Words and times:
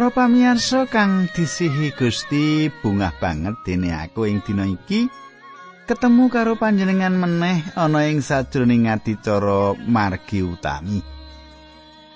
Para 0.00 0.16
pamirsa 0.16 0.88
kang 0.88 1.28
disihi 1.28 1.92
Gusti, 1.92 2.72
bungah 2.72 3.20
banget 3.20 3.52
dene 3.68 3.92
aku 3.92 4.24
ing 4.24 4.40
dina 4.40 4.64
iki 4.64 5.04
ketemu 5.84 6.32
karo 6.32 6.56
panjenengan 6.56 7.12
meneh 7.12 7.60
ana 7.76 8.08
ing 8.08 8.24
sajroning 8.24 8.88
adicara 8.88 9.76
margi 9.76 10.40
utami. 10.40 11.04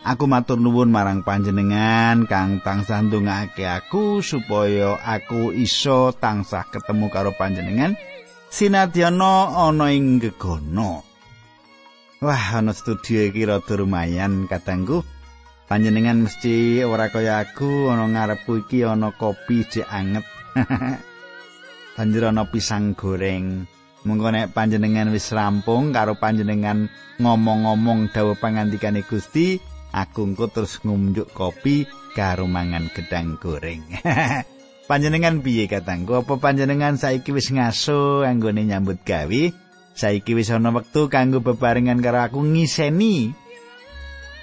Aku 0.01 0.25
matur 0.25 0.56
nuwun 0.65 0.89
marang 0.89 1.28
panjenengan 1.28 2.25
kang 2.25 2.65
tansah 2.65 3.05
ndongake 3.05 3.69
aku 3.69 4.25
supaya 4.25 4.97
aku 5.05 5.53
iso 5.53 6.16
tansah 6.16 6.64
ketemu 6.73 7.12
karo 7.12 7.37
panjenengan 7.37 8.01
sinadyana 8.48 9.61
ana 9.61 9.92
ing 9.92 10.25
gegono. 10.25 11.05
Wah, 12.25 12.64
ana 12.64 12.73
studio 12.73 13.28
iki 13.28 13.45
rada 13.45 13.77
lumayan 13.77 14.48
katangku. 14.48 15.05
Panjenengan 15.64 16.28
mesti 16.28 16.84
ora 16.84 17.09
kaya 17.09 17.41
aku 17.41 17.88
ana 17.88 18.05
ngarepku 18.05 18.68
iki 18.68 18.84
ana 18.84 19.16
kopi 19.16 19.64
jek 19.64 19.89
anget. 19.89 20.28
Banjur 21.97 22.28
ana 22.28 22.44
pisang 22.44 22.92
goreng. 22.92 23.64
Mengko 24.05 24.28
nek 24.28 24.52
panjenengan 24.52 25.08
wis 25.08 25.33
rampung 25.33 25.89
karo 25.97 26.20
panjenengan 26.20 26.92
ngomong-ngomong 27.16 28.12
dawuh 28.12 28.36
pangandikane 28.36 29.00
Gusti, 29.08 29.56
aku 29.97 30.28
engko 30.28 30.52
terus 30.52 30.84
ngumjuk 30.84 31.33
kopi 31.33 31.89
karo 32.12 32.44
mangan 32.44 32.92
gedang 32.92 33.41
goreng. 33.41 33.80
panjenengan 34.91 35.41
piye 35.41 35.64
katangku? 35.64 36.20
Apa 36.20 36.36
panjenengan 36.36 37.00
saiki 37.00 37.33
wis 37.33 37.48
ngaso 37.48 38.28
anggone 38.28 38.69
nyambut 38.69 39.00
gawe? 39.00 39.42
Saiki 39.96 40.36
wis 40.36 40.52
ana 40.52 40.69
wektu 40.77 41.08
kanggo 41.08 41.41
bebarengan 41.41 42.05
karo 42.05 42.20
aku 42.28 42.44
ngiseni 42.44 43.44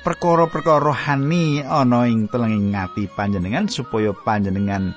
perkara-perkara 0.02 0.82
rohani 0.82 1.62
ana 1.62 2.10
ing 2.10 2.26
telenging 2.30 2.74
ati 2.74 3.06
panjenengan 3.06 3.70
supaya 3.70 4.14
panjenengan 4.14 4.94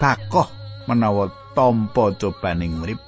takoh 0.00 0.48
menawa 0.88 1.28
tampa 1.52 2.16
cobaning 2.16 2.80
urip. 2.80 3.00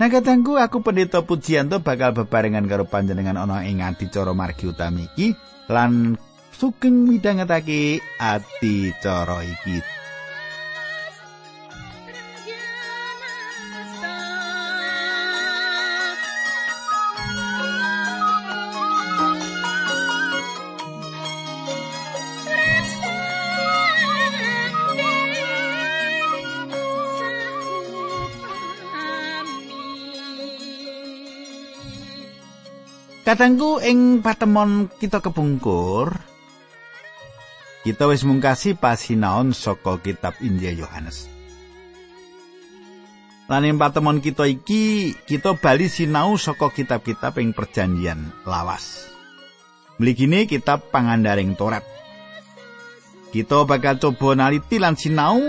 Nah 0.00 0.10
katangku 0.10 0.58
aku 0.58 0.82
pendeta 0.82 1.22
pujianto 1.22 1.78
bakal 1.78 2.16
bebarengan 2.16 2.66
karo 2.66 2.88
panjenengan 2.88 3.38
ana 3.38 3.62
ing 3.62 3.84
adicara 3.84 4.34
margi 4.34 4.66
utami 4.66 5.06
iki 5.14 5.36
lan 5.70 6.18
sugeng 6.50 7.06
midhangetake 7.06 8.02
adicara 8.18 9.44
iki. 9.46 10.03
Kadangku 33.34 33.82
ing 33.82 34.22
patemon 34.22 34.86
kita 34.86 35.18
kepungkur 35.18 36.06
kita 37.82 38.06
wis 38.06 38.22
mungkasi 38.22 38.78
pasinaon 38.78 39.50
saka 39.50 39.98
kitab 39.98 40.38
Injil 40.38 40.78
Yohanes. 40.78 41.26
Lan 43.50 43.66
ing 43.66 43.74
patemon 43.74 44.22
kita 44.22 44.46
iki 44.46 45.18
kita 45.26 45.58
bali 45.58 45.90
sinau 45.90 46.38
saka 46.38 46.70
kitab-kitab 46.70 47.34
ing 47.42 47.50
perjanjian 47.50 48.30
lawas. 48.46 49.10
Mligine 49.98 50.46
kitab 50.46 50.94
pangandaring 50.94 51.58
Torat. 51.58 51.82
Kita 53.34 53.66
bakal 53.66 53.98
coba 53.98 54.38
naliti 54.38 54.78
lan 54.78 54.94
sinau 54.94 55.42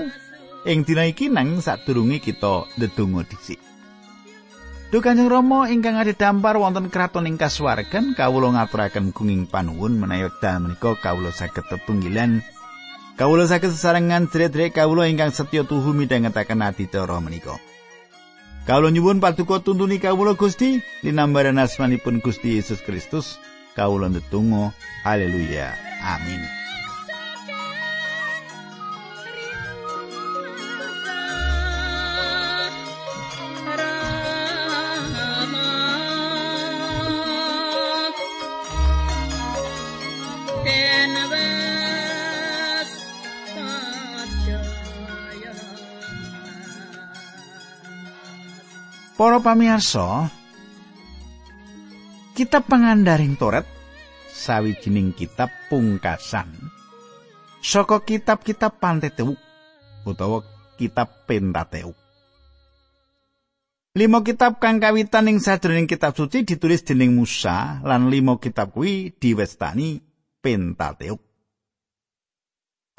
ing 0.66 0.82
dina 0.90 1.06
iki 1.06 1.30
nang 1.30 1.62
sadurunge 1.62 2.18
kita 2.18 2.66
ndedonga 2.82 3.30
dhisik. 3.30 3.75
Duh 4.96 5.04
Kanjeng 5.04 5.28
Rama 5.28 5.68
ingkang 5.68 6.00
dampar 6.16 6.56
wonten 6.56 6.88
kraton 6.88 7.28
ing 7.28 7.36
kasuwargan 7.36 8.16
kawula 8.16 8.56
ngaturaken 8.56 9.12
gunging 9.12 9.44
panuwun 9.44 10.00
menawi 10.00 10.32
dal 10.40 10.64
menika 10.64 10.96
kawula 10.96 11.36
saged 11.36 11.68
tetunggilan 11.68 12.40
kawula 13.20 13.44
saged 13.44 13.76
sesarengan 13.76 14.32
dherek-dherek 14.32 14.72
kawula 14.72 15.12
ingkang 15.12 15.36
setya 15.36 15.68
tuhu 15.68 15.92
midhangetaken 15.92 16.64
adicara 16.64 17.20
menika. 17.20 17.60
Kawula 18.64 18.88
nyuwun 18.88 19.20
paduka 19.20 19.60
tuntuni 19.60 20.00
kawula 20.00 20.32
Gusti 20.40 20.80
linambaran 21.04 21.60
asmanipun 21.60 22.24
Gusti 22.24 22.56
Yesus 22.56 22.80
Kristus 22.80 23.36
kawula 23.76 24.08
ndedonga 24.08 24.72
haleluya 25.04 25.76
amin. 26.08 26.65
Para 49.16 49.40
pamirsa, 49.40 50.28
kitab 52.36 52.68
pangandaring 52.68 53.40
Toret 53.40 53.64
sawijining 54.28 55.16
kitab 55.16 55.48
pungkasan 55.72 56.52
saka 57.64 58.04
kitab-kitab 58.04 58.76
Pentateuch 58.76 59.40
utawa 60.04 60.44
kitab 60.76 61.24
Pentateuk. 61.24 61.96
Lima 63.96 64.20
kitab 64.20 64.60
kang 64.60 64.84
kawitan 64.84 65.32
ing 65.32 65.40
sadroning 65.40 65.88
kitab 65.88 66.12
suci 66.12 66.44
ditulis 66.44 66.84
dening 66.84 67.16
Musa 67.16 67.80
lan 67.88 68.12
lima 68.12 68.36
kitab 68.36 68.76
kuwi 68.76 69.16
diwestani 69.16 70.04
Pentateuk. 70.44 71.24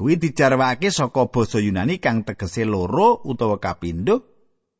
Kuwi 0.01 0.17
dijarwakake 0.17 0.89
saka 0.89 1.29
basa 1.29 1.61
Yunani 1.61 2.01
kang 2.01 2.25
tegese 2.25 2.65
loro 2.65 3.21
utawa 3.29 3.61
kapindho 3.61 4.36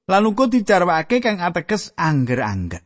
lan 0.07 0.23
uga 0.23 0.47
dicarwakake 0.47 1.19
kang 1.19 1.43
ateges 1.43 1.91
angger-angger. 1.99 2.83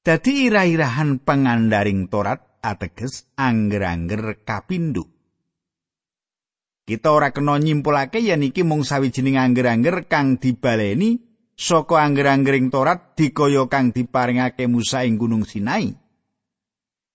Dadi 0.00 0.32
ira-irahan 0.48 1.20
pengandaring 1.20 2.08
Torat 2.08 2.62
ateges 2.64 3.28
angger-angger 3.36 4.46
kapindho. 4.46 5.04
Kita 6.86 7.10
ora 7.10 7.34
kena 7.34 7.58
nyimpulake 7.58 8.22
yen 8.22 8.46
iki 8.46 8.62
mung 8.62 8.86
sawijining 8.86 9.34
angger-angger 9.34 10.06
kang 10.06 10.38
dibaleni 10.38 11.18
saka 11.58 11.98
angger-anggering 12.06 12.70
Torat 12.70 13.18
dikaya 13.18 13.66
kang 13.66 13.90
diparingake 13.90 14.70
Musa 14.70 15.02
ing 15.02 15.18
Gunung 15.18 15.42
Sinai. 15.42 15.90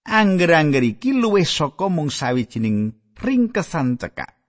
Angger-angger 0.04 0.84
iki 0.84 1.16
luwih 1.16 1.48
saka 1.48 1.88
mung 1.88 2.12
sawijining 2.12 2.92
ringkesan 3.16 3.95
cekak. 3.95 4.41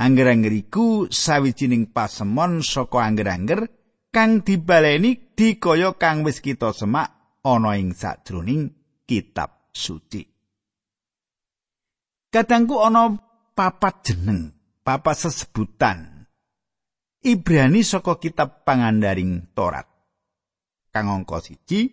Angger-angger 0.00 0.54
iku 0.56 1.12
sawijining 1.12 1.92
pasemon 1.92 2.64
saka 2.64 3.04
angger-angger 3.04 3.68
kang 4.08 4.40
dibaleni 4.40 5.36
dikaya 5.36 5.92
kang 6.00 6.24
wis 6.24 6.40
kita 6.40 6.72
semak 6.72 7.36
ana 7.44 7.76
ing 7.76 7.92
sajroning 7.92 8.72
kitab 9.04 9.68
suci. 9.76 10.24
Kadangku 12.32 12.80
ana 12.80 13.12
papat 13.52 13.94
jeneng, 14.08 14.56
papat 14.80 15.16
sesebutan. 15.28 16.24
Ibrani 17.20 17.84
saka 17.84 18.16
kitab 18.16 18.64
pangandaring 18.64 19.52
Torat. 19.52 19.84
Kang 20.88 21.12
angka 21.12 21.44
siji 21.44 21.92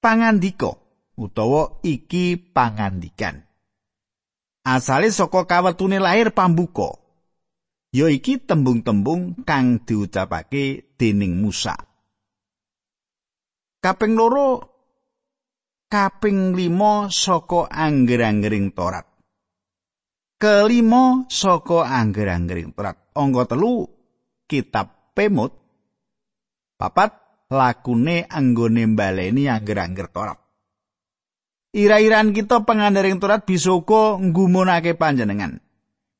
pangandika 0.00 0.72
utawa 1.20 1.82
iki 1.84 2.40
pangandikan. 2.40 3.47
Asale 4.68 5.08
saka 5.08 5.48
kawetune 5.48 5.96
lahir 5.96 6.36
pambuka. 6.36 7.00
Ya 7.88 8.12
iki 8.12 8.36
tembung-tembung 8.36 9.48
kang 9.48 9.80
diucapake 9.80 10.92
dening 11.00 11.40
Musa. 11.40 11.72
Kaping 13.80 14.12
loro 14.12 14.76
kaping 15.88 16.52
limo 16.52 17.08
saka 17.08 17.72
angger-anggering 17.72 18.76
Torat. 18.76 19.08
Kelima 20.36 21.24
saka 21.32 21.88
angger-anggering 21.88 22.76
Torat. 22.76 23.16
Angka 23.16 23.56
telu 23.56 23.88
kitab 24.44 25.16
Pemut. 25.16 25.56
Papat 26.76 27.10
lakune 27.48 28.28
anggone 28.28 28.84
baleni 28.92 29.48
angger-angger 29.48 30.12
Torat 30.12 30.47
Ira-iran 31.78 32.34
kita 32.34 32.66
pengandaring 32.66 33.22
Torat 33.22 33.46
bisa 33.46 33.70
uga 33.70 34.18
nggumunake 34.18 34.98
panjenengan. 34.98 35.62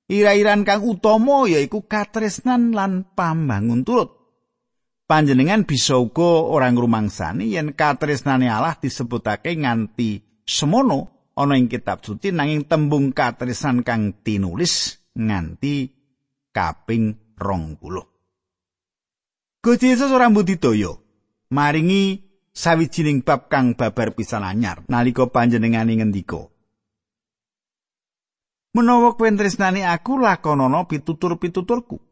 Ira-iran 0.07 0.63
kang 0.63 0.87
utama 0.87 1.51
yaiku 1.51 1.83
katresnan 1.83 2.71
lan 2.71 3.03
pambangun 3.19 3.83
turut. 3.83 4.15
Panjenengan 5.11 5.67
bisa 5.67 5.99
uga 5.99 6.47
ora 6.47 6.71
ngrumangsani 6.71 7.59
yen 7.59 7.75
katresnane 7.75 8.47
Allah 8.47 8.79
disebutake 8.79 9.59
nganti 9.59 10.23
semono 10.47 11.35
ana 11.35 11.59
ing 11.59 11.67
kitab 11.67 12.07
suci 12.07 12.31
nanging 12.31 12.71
tembung 12.71 13.11
katresnan 13.11 13.83
kang 13.83 14.15
tinulis 14.23 14.95
nganti 15.19 15.91
kaping 16.55 17.35
20. 17.35 19.59
Gusti 19.59 19.91
Yesus 19.91 20.15
ora 20.15 20.31
mbudidaya 20.31 20.95
maringi 21.51 22.28
sawijining 22.59 23.23
bab 23.23 23.47
kang 23.47 23.79
babar 23.79 24.19
pisan 24.19 24.43
anyar 24.43 24.83
nalika 24.91 25.31
panjenengane 25.31 25.95
ngendika. 25.95 26.51
Menawa 28.75 29.15
kowe 29.15 29.31
tresnani 29.31 29.87
aku 29.87 30.19
lakonana 30.19 30.85
pitutur-pituturku. 30.91 32.03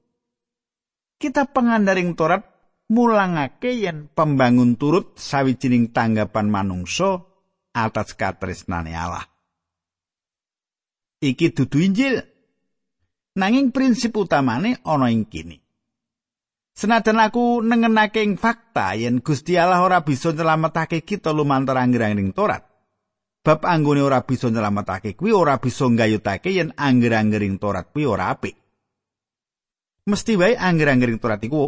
Kita 1.18 1.50
pengandaring 1.50 2.14
Torat 2.14 2.42
mulangake 2.86 3.74
yen 3.74 4.06
pembangun 4.14 4.78
turut 4.78 5.18
sawijining 5.18 5.90
tanggapan 5.90 6.46
manungsa 6.46 7.26
atas 7.74 8.14
katresnane 8.14 8.94
Allah. 8.94 9.26
Iki 11.20 11.52
dudu 11.52 11.82
Injil. 11.82 12.22
Nanging 13.36 13.68
prinsip 13.68 14.16
utamane 14.16 14.80
ana 14.80 15.12
ing 15.12 15.28
kene. 15.28 15.65
Senajan 16.76 17.16
aku 17.24 17.64
nengenake 17.64 18.20
ing 18.20 18.36
fakta 18.36 18.92
yen 19.00 19.24
Gusti 19.24 19.56
Allah 19.56 19.80
ora 19.80 20.04
bisa 20.04 20.36
nyelametake 20.36 21.08
kita 21.08 21.32
lumantar 21.32 21.80
anggere-anggering 21.80 22.36
Torat. 22.36 22.68
Bab 23.40 23.64
anggone 23.64 24.04
ora 24.04 24.20
bisa 24.20 24.52
nyelametake 24.52 25.16
kuwi 25.16 25.32
ora 25.32 25.56
bisa 25.56 25.88
nggayutake 25.88 26.52
yen 26.52 26.76
anggere-anggering 26.76 27.56
Torat 27.56 27.96
kuwi 27.96 28.04
ora 28.04 28.28
apik. 28.28 28.60
Mesti 30.04 30.36
wae 30.36 30.52
anggere-anggering 30.52 31.16
Torat 31.16 31.40
iku 31.48 31.64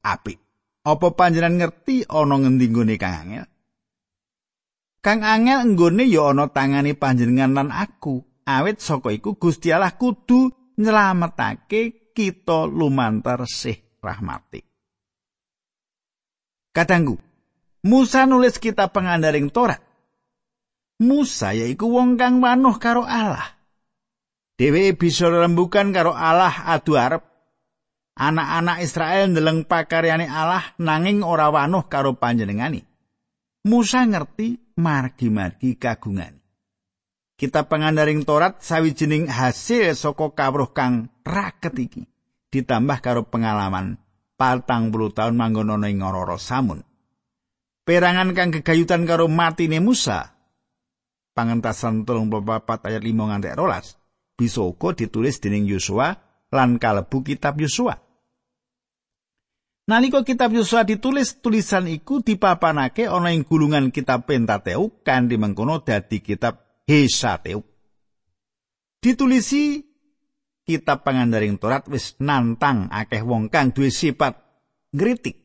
apik. 0.00 0.40
Apa 0.88 1.12
panjenengan 1.12 1.68
ngerti 1.68 2.08
ana 2.08 2.40
ngendi 2.40 2.66
nggone 2.72 2.96
Kang 2.96 3.14
Angel? 3.28 3.46
Kang 5.04 5.20
Angel 5.28 5.76
nggone 5.76 6.08
ya 6.08 6.32
ana 6.32 6.48
tangane 6.48 6.96
panjenengan 6.96 7.52
lan 7.52 7.68
aku. 7.68 8.24
Awit 8.48 8.80
saka 8.80 9.12
iku 9.12 9.36
Gusti 9.36 9.68
Allah 9.76 9.92
kudu 9.92 10.72
nyelametake 10.80 12.16
kita 12.16 12.64
lumantar 12.64 13.44
sih 13.44 13.91
rahmati. 14.02 14.60
Kadangku, 16.74 17.16
Musa 17.86 18.26
nulis 18.26 18.58
kitab 18.58 18.90
pengandaring 18.90 19.48
Torat. 19.48 19.80
Musa 21.02 21.54
yaiku 21.54 21.90
wong 21.90 22.14
kang 22.14 22.38
manuh 22.38 22.78
karo 22.78 23.02
Allah. 23.02 23.58
Dewe 24.54 24.94
bisa 24.94 25.26
rembukan 25.26 25.90
karo 25.90 26.14
Allah 26.14 26.52
adu 26.70 26.94
arep. 26.94 27.26
Anak-anak 28.12 28.84
Israel 28.84 29.32
ndeleng 29.32 29.64
pakaryane 29.64 30.28
Allah 30.28 30.62
nanging 30.78 31.24
ora 31.24 31.48
wanuh 31.48 31.88
karo 31.88 32.14
panjenengani. 32.14 32.84
Musa 33.66 34.04
ngerti 34.04 34.78
margi-margi 34.78 35.74
kagungan. 35.80 36.38
Kita 37.34 37.66
pengandaring 37.66 38.22
Torat 38.22 38.62
sawijining 38.62 39.26
hasil 39.26 39.98
saka 39.98 40.30
kawruh 40.30 40.70
kang 40.70 41.10
raket 41.26 41.74
iki 41.82 42.11
ditambah 42.52 43.00
karo 43.00 43.24
pengalaman 43.24 43.96
patang 44.36 44.92
puluh 44.92 45.08
tahun 45.08 45.34
manggon 45.34 45.72
ana 45.72 45.88
ing 45.88 46.04
Ngororo 46.04 46.36
Samun. 46.36 46.84
Perangan 47.82 48.36
kang 48.36 48.52
gegayutan 48.52 49.08
karo 49.08 49.26
matine 49.26 49.80
Musa 49.80 50.32
pangentasan 51.32 52.04
telung 52.04 52.28
papat 52.28 52.92
ayat 52.92 53.02
5 53.02 53.10
nganti 53.16 53.50
rolas 53.56 53.96
bisa 54.36 54.60
uga 54.62 54.92
ditulis 54.92 55.40
dening 55.40 55.64
Yosua 55.64 56.12
lan 56.52 56.76
kalebu 56.76 57.24
kitab 57.24 57.56
Yosua. 57.58 57.96
Nalika 59.82 60.22
kitab 60.22 60.54
Yosua 60.54 60.86
ditulis, 60.86 61.42
tulisan 61.42 61.90
iku 61.90 62.22
dipapanake 62.22 63.10
ana 63.10 63.34
ing 63.34 63.42
gulungan 63.42 63.90
kitab 63.90 64.30
Pentateuk 64.30 65.02
kanthi 65.02 65.34
mengkono 65.34 65.82
dadi 65.82 66.22
kitab 66.22 66.62
Hesateuk. 66.86 67.66
Ditulisi 69.02 69.91
kitab 70.62 71.02
pangandaring 71.02 71.58
Torat 71.58 71.90
wis 71.90 72.14
nantang 72.22 72.86
akeh 72.88 73.22
wong 73.22 73.50
kang 73.50 73.74
duwe 73.74 73.90
sifat 73.90 74.38
ngritik. 74.94 75.42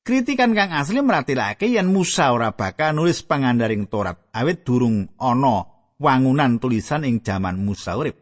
Kritikan 0.00 0.56
kang 0.56 0.72
asli 0.72 1.04
meratilake 1.04 1.68
yen 1.68 1.92
Musa 1.92 2.32
ora 2.32 2.56
bakal 2.56 2.96
nulis 2.96 3.20
pangandaring 3.20 3.84
Torat 3.86 4.32
awit 4.32 4.64
durung 4.64 5.12
ana 5.20 5.68
wangunan 6.00 6.56
tulisan 6.56 7.04
ing 7.04 7.20
jaman 7.20 7.60
Musa 7.60 8.00
urip. 8.00 8.16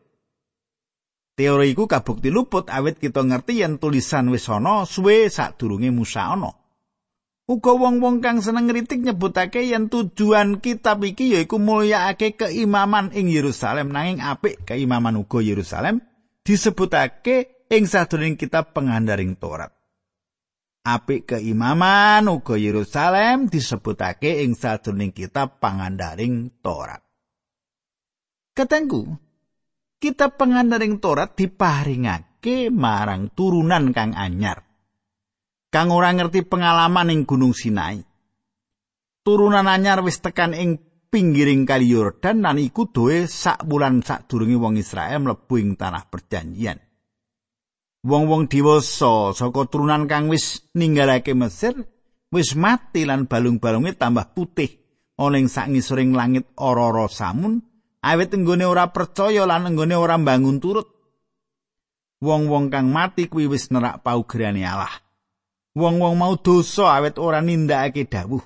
Teori 1.38 1.70
iku 1.70 1.86
kabukti 1.86 2.34
luput 2.34 2.66
awit 2.66 2.98
kita 2.98 3.22
ngerti 3.22 3.62
yen 3.62 3.78
tulisan 3.78 4.26
wis 4.34 4.50
ana 4.50 4.82
suwe 4.82 5.30
sadurunge 5.30 5.94
Musa 5.94 6.34
ana. 6.34 6.50
Uga 7.48 7.72
wong-wong 7.72 8.20
kang 8.20 8.44
seneng 8.44 8.68
ngritik 8.68 9.00
nyebutake 9.00 9.64
yen 9.64 9.88
tujuan 9.88 10.60
kitab 10.60 11.00
iki 11.00 11.32
yaiku 11.32 11.56
mulyakake 11.56 12.36
keimaman 12.36 13.08
ing 13.16 13.32
Yerusalem 13.32 13.88
nanging 13.88 14.20
apik 14.20 14.68
keimaman 14.68 15.16
uga 15.16 15.40
Yerusalem 15.40 16.04
disebutake 16.44 17.64
ing 17.72 17.88
sadurunge 17.88 18.36
kitab 18.36 18.76
pengandaring 18.76 19.40
Torat. 19.40 19.72
Apik 20.84 21.32
keimaman 21.32 22.28
uga 22.28 22.60
Yerusalem 22.60 23.48
disebutake 23.48 24.44
ing 24.44 24.52
sadurunge 24.52 25.16
kitab 25.16 25.56
pangandaring 25.56 26.52
Torat. 26.60 27.00
Ketengku, 28.52 29.08
kitab 29.96 30.36
pengandaring 30.36 31.00
Torat 31.00 31.32
diparingake 31.32 32.68
marang 32.68 33.32
turunan 33.32 33.96
kang 33.96 34.12
anyar. 34.12 34.67
Kang 35.68 35.92
ora 35.92 36.08
ngerti 36.08 36.48
pengalaman 36.48 37.12
ing 37.12 37.28
Gunung 37.28 37.52
Sinai. 37.52 38.00
Turunan 39.20 39.68
anyar 39.68 40.00
wis 40.00 40.16
tekan 40.24 40.56
ing 40.56 40.80
pinggiring 41.12 41.68
kali 41.68 41.92
Yordan 41.92 42.40
lan 42.40 42.56
iku 42.56 42.88
doe 42.88 43.28
sak 43.28 43.68
bulan 43.68 44.00
sadurunge 44.00 44.56
wong 44.56 44.80
Israel 44.80 45.20
mlebu 45.20 45.54
ing 45.60 45.76
tanah 45.76 46.08
perjanjian. 46.08 46.80
Wong-wong 48.08 48.48
dewasa 48.48 49.36
saka 49.36 49.68
turunan 49.68 50.08
kang 50.08 50.32
wis 50.32 50.64
ninggalake 50.72 51.36
Mesir 51.36 51.76
wis 52.32 52.56
mati 52.56 53.04
lan 53.04 53.28
balung-balunge 53.28 53.92
tambah 54.00 54.32
putih 54.32 54.70
ing 55.18 55.46
sak 55.50 55.68
ngisoring 55.68 56.16
langit 56.16 56.48
ora-ora 56.56 57.10
samun 57.10 57.60
awit 58.00 58.30
enggone 58.32 58.64
ora 58.64 58.88
percaya 58.94 59.44
lan 59.44 59.68
enggone 59.68 59.98
ora 59.98 60.14
bangun 60.16 60.62
turut 60.62 60.88
wong-wong 62.22 62.70
kang 62.70 62.88
mati 62.88 63.26
kuwi 63.26 63.50
wis 63.50 63.68
nerak 63.74 64.00
paugerane 64.06 64.62
Allah 64.62 65.07
wong-wong 65.78 66.18
mau 66.18 66.34
dosa 66.34 66.98
awit 66.98 67.22
ora 67.22 67.38
nindakake 67.38 68.10
dawuh 68.10 68.42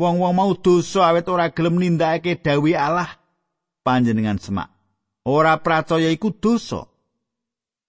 wong-wong 0.00 0.32
mau 0.32 0.56
dosa 0.56 1.12
awit 1.12 1.28
ora 1.28 1.52
gelem 1.52 1.76
nindakake 1.76 2.40
dawuh 2.40 2.72
Allah 2.72 3.12
panjenengan 3.84 4.40
semak 4.40 4.72
ora 5.28 5.60
percaya 5.60 6.08
iku 6.08 6.32
dosa 6.32 6.88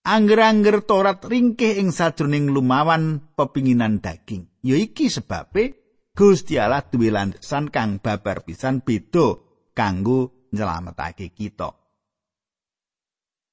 Angger-angger 0.08 0.88
Torat 0.88 1.20
ringkih 1.20 1.84
ing 1.84 1.92
sajroning 1.92 2.48
lumawan 2.48 3.20
pepinginan 3.36 4.00
daging. 4.00 4.48
Ya 4.64 4.80
iki 4.80 5.12
sebabe 5.12 5.76
Gusti 6.16 6.56
Allah 6.56 6.80
duwe 6.80 7.12
landasan 7.12 7.68
kang 7.68 8.00
babar 8.00 8.48
pisan 8.48 8.80
beda 8.80 9.36
kanggo 9.76 10.48
nyelametake 10.56 11.36
kita. 11.36 11.76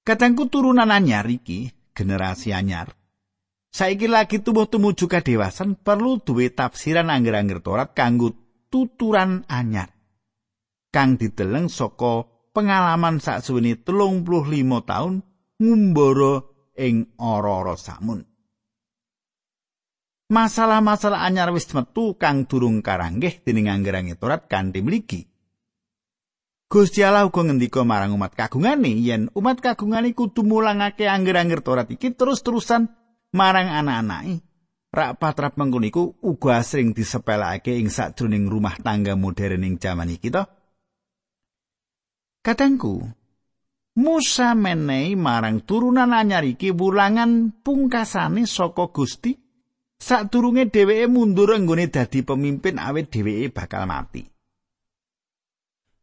Kadangku 0.06 0.46
turunan 0.46 0.94
anyar 0.94 1.26
iki, 1.26 1.74
generasi 1.90 2.54
anyar. 2.54 2.94
Saiki 3.74 4.06
lagi 4.06 4.38
tumbuh 4.38 4.70
tumuju 4.70 5.10
kadewasan 5.10 5.74
perlu 5.74 6.22
duwe 6.22 6.46
tafsiran 6.54 7.10
angger-angger 7.10 7.58
Torat 7.58 7.90
kanggo 7.90 8.30
tuturan 8.70 9.42
anyar. 9.50 9.90
Kang 10.94 11.18
dideleng 11.18 11.66
saka 11.66 12.22
pengalaman 12.54 13.18
saksuwene 13.18 13.82
35 13.82 14.30
tahun 14.86 15.26
ngumbara 15.58 16.46
ing 16.78 17.18
ora-ora 17.18 17.74
samun. 17.74 18.22
Masalah-masalah 20.30 21.26
anyar 21.26 21.50
wis 21.50 21.66
metu 21.74 22.14
kang 22.14 22.46
durung 22.46 22.78
karanggih 22.78 23.42
dening 23.42 23.66
angger-angger 23.66 24.22
Torat 24.22 24.46
kanthi 24.46 24.86
mligi. 24.86 25.26
Gusti 26.70 27.02
Allah 27.02 27.26
uga 27.26 27.42
ngendika 27.42 27.82
marang 27.82 28.14
umat 28.14 28.38
kagungane 28.38 28.94
yen 29.02 29.34
umat 29.34 29.58
kagungane 29.58 30.14
kudu 30.14 30.46
mulangake 30.46 31.10
angger-angger 31.10 31.58
Torat 31.58 31.90
iki 31.90 32.14
terus-terusan 32.14 33.02
marang 33.34 33.68
anak-anake. 33.68 34.40
Rak 34.94 35.18
patrap 35.18 35.58
mengkono 35.58 35.90
iku 35.90 36.04
uga 36.22 36.62
asring 36.62 36.94
disepelake 36.94 37.74
ing 37.74 37.90
sajroning 37.90 38.46
rumah 38.46 38.78
tangga 38.78 39.18
modern 39.18 39.66
ing 39.66 39.74
jaman 39.82 40.14
iki 40.14 40.30
to. 40.30 40.46
Katengku, 42.46 43.02
Musa 43.94 44.54
menehi 44.54 45.14
marang 45.18 45.62
turunan 45.62 46.14
anyar 46.14 46.46
iki 46.46 46.74
wulangan 46.74 47.54
pungkasane 47.62 48.42
saka 48.46 48.90
Gusti 48.90 49.34
sadurunge 49.98 50.66
dheweke 50.66 51.06
mundur 51.06 51.54
nggone 51.54 51.90
dadi 51.90 52.26
pemimpin 52.26 52.82
awit 52.82 53.10
dheweke 53.14 53.54
bakal 53.54 53.86
mati. 53.86 54.26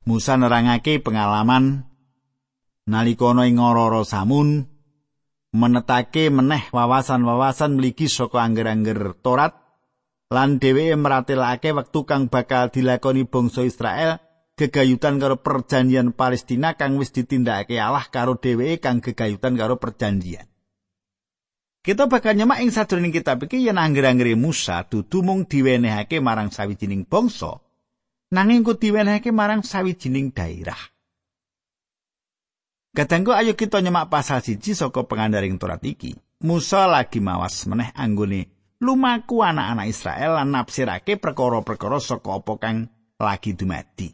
Musa 0.07 0.39
nerangake 0.39 1.03
pengalaman 1.03 1.83
nalika 2.87 3.35
ana 3.35 3.43
ing 3.43 3.59
ora 3.59 4.03
samun 4.07 4.70
menetake 5.51 6.31
meneh 6.31 6.71
wawasan-wawasan 6.71 7.75
mligi 7.75 8.07
saka 8.07 8.39
angger-angger 8.39 9.19
Torat 9.19 9.51
lan 10.31 10.63
dheweke 10.63 10.95
meratelake 10.95 11.75
wektu 11.75 12.07
kang 12.07 12.31
bakal 12.31 12.71
dilakoni 12.71 13.27
bangsa 13.27 13.67
Israel 13.67 14.23
gegayutan 14.55 15.19
karo 15.19 15.43
perjanjian 15.43 16.15
Palestina 16.15 16.79
kang 16.79 16.95
wis 16.95 17.11
ditindakake 17.11 17.75
Allah 17.75 18.07
karo 18.07 18.39
dheweke 18.39 18.79
kang 18.79 19.03
gegayutan 19.03 19.59
karo 19.59 19.75
perjanjian. 19.75 20.47
Kita 21.81 22.05
bakal 22.05 22.37
nyemak 22.37 22.61
ing 22.61 22.69
sadurunge 22.69 23.09
kitab 23.09 23.41
iki 23.41 23.65
yen 23.65 23.81
angger-anggere 23.81 24.37
Musa 24.37 24.85
dudu 24.85 25.25
mung 25.25 25.49
diwenehake 25.49 26.21
marang 26.21 26.53
sawijining 26.53 27.09
bangsa, 27.09 27.57
nanging 28.29 28.61
ku 28.61 28.77
diwenehake 28.77 29.33
marang 29.33 29.65
sawijining 29.65 30.29
daerah. 30.29 30.77
Kadangku 32.91 33.31
ayo 33.31 33.55
kita 33.55 33.79
nyemak 33.79 34.11
pasal 34.11 34.43
siji 34.43 34.75
saka 34.75 35.07
pengandaring 35.07 35.55
Torat 35.55 35.79
iki. 35.87 36.11
Musa 36.43 36.89
lagi 36.91 37.23
mawas 37.23 37.63
meneh 37.69 37.95
anggone 37.95 38.51
lumaku 38.81 39.45
anak-anak 39.45 39.87
Israel 39.87 40.41
lan 40.41 40.51
nafsirake 40.51 41.15
perkara-perkara 41.15 42.01
saka 42.01 42.41
apa 42.41 42.53
kang 42.59 42.77
lagi 43.21 43.55
dumadi. 43.55 44.09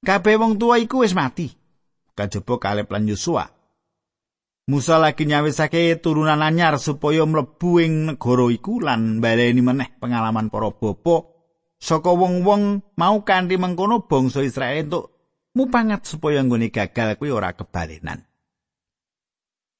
Kabeh 0.00 0.36
wong 0.38 0.56
tua 0.56 0.78
iku 0.80 1.02
wis 1.02 1.12
mati. 1.12 1.50
Kajaba 2.16 2.56
Kaleb 2.56 2.88
lan 2.88 3.04
Yosua. 3.10 3.44
Musa 4.66 4.96
lagi 4.96 5.28
nyawisake 5.28 6.00
turunan 6.00 6.40
anyar 6.40 6.80
supaya 6.80 7.22
mlebu 7.28 7.70
ing 7.84 7.92
negara 8.08 8.48
iku 8.48 8.80
lan 8.80 9.20
baleni 9.20 9.62
meneh 9.62 9.94
pengalaman 10.00 10.48
para 10.48 10.72
bapa 10.72 11.22
saka 11.76 12.10
wong-wong 12.10 12.82
mau 12.96 13.22
kanthi 13.22 13.60
mengkono 13.60 14.08
bangsa 14.08 14.42
Israel 14.42 14.82
entuk 14.82 15.15
mupangat 15.56 16.04
supaya 16.04 16.44
nggone 16.44 16.68
gagal 16.68 17.16
kuwi 17.16 17.32
ora 17.32 17.56
kebalenan. 17.56 18.20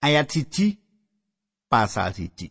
Ayat 0.00 0.32
siji 0.32 0.80
pasal 1.68 2.16
siji. 2.16 2.48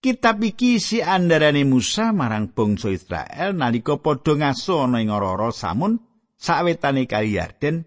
Kitab 0.00 0.40
iki 0.44 0.80
si 0.80 1.04
andarane 1.04 1.66
Musa 1.68 2.12
marang 2.16 2.52
bangsa 2.52 2.88
Israel 2.92 3.52
nalika 3.52 4.00
padha 4.00 4.32
ngaso 4.38 4.86
ana 4.86 5.02
ing 5.02 5.12
ora 5.12 5.50
samun 5.52 6.00
sawetane 6.36 7.08
kali 7.10 7.36
Yarden 7.36 7.84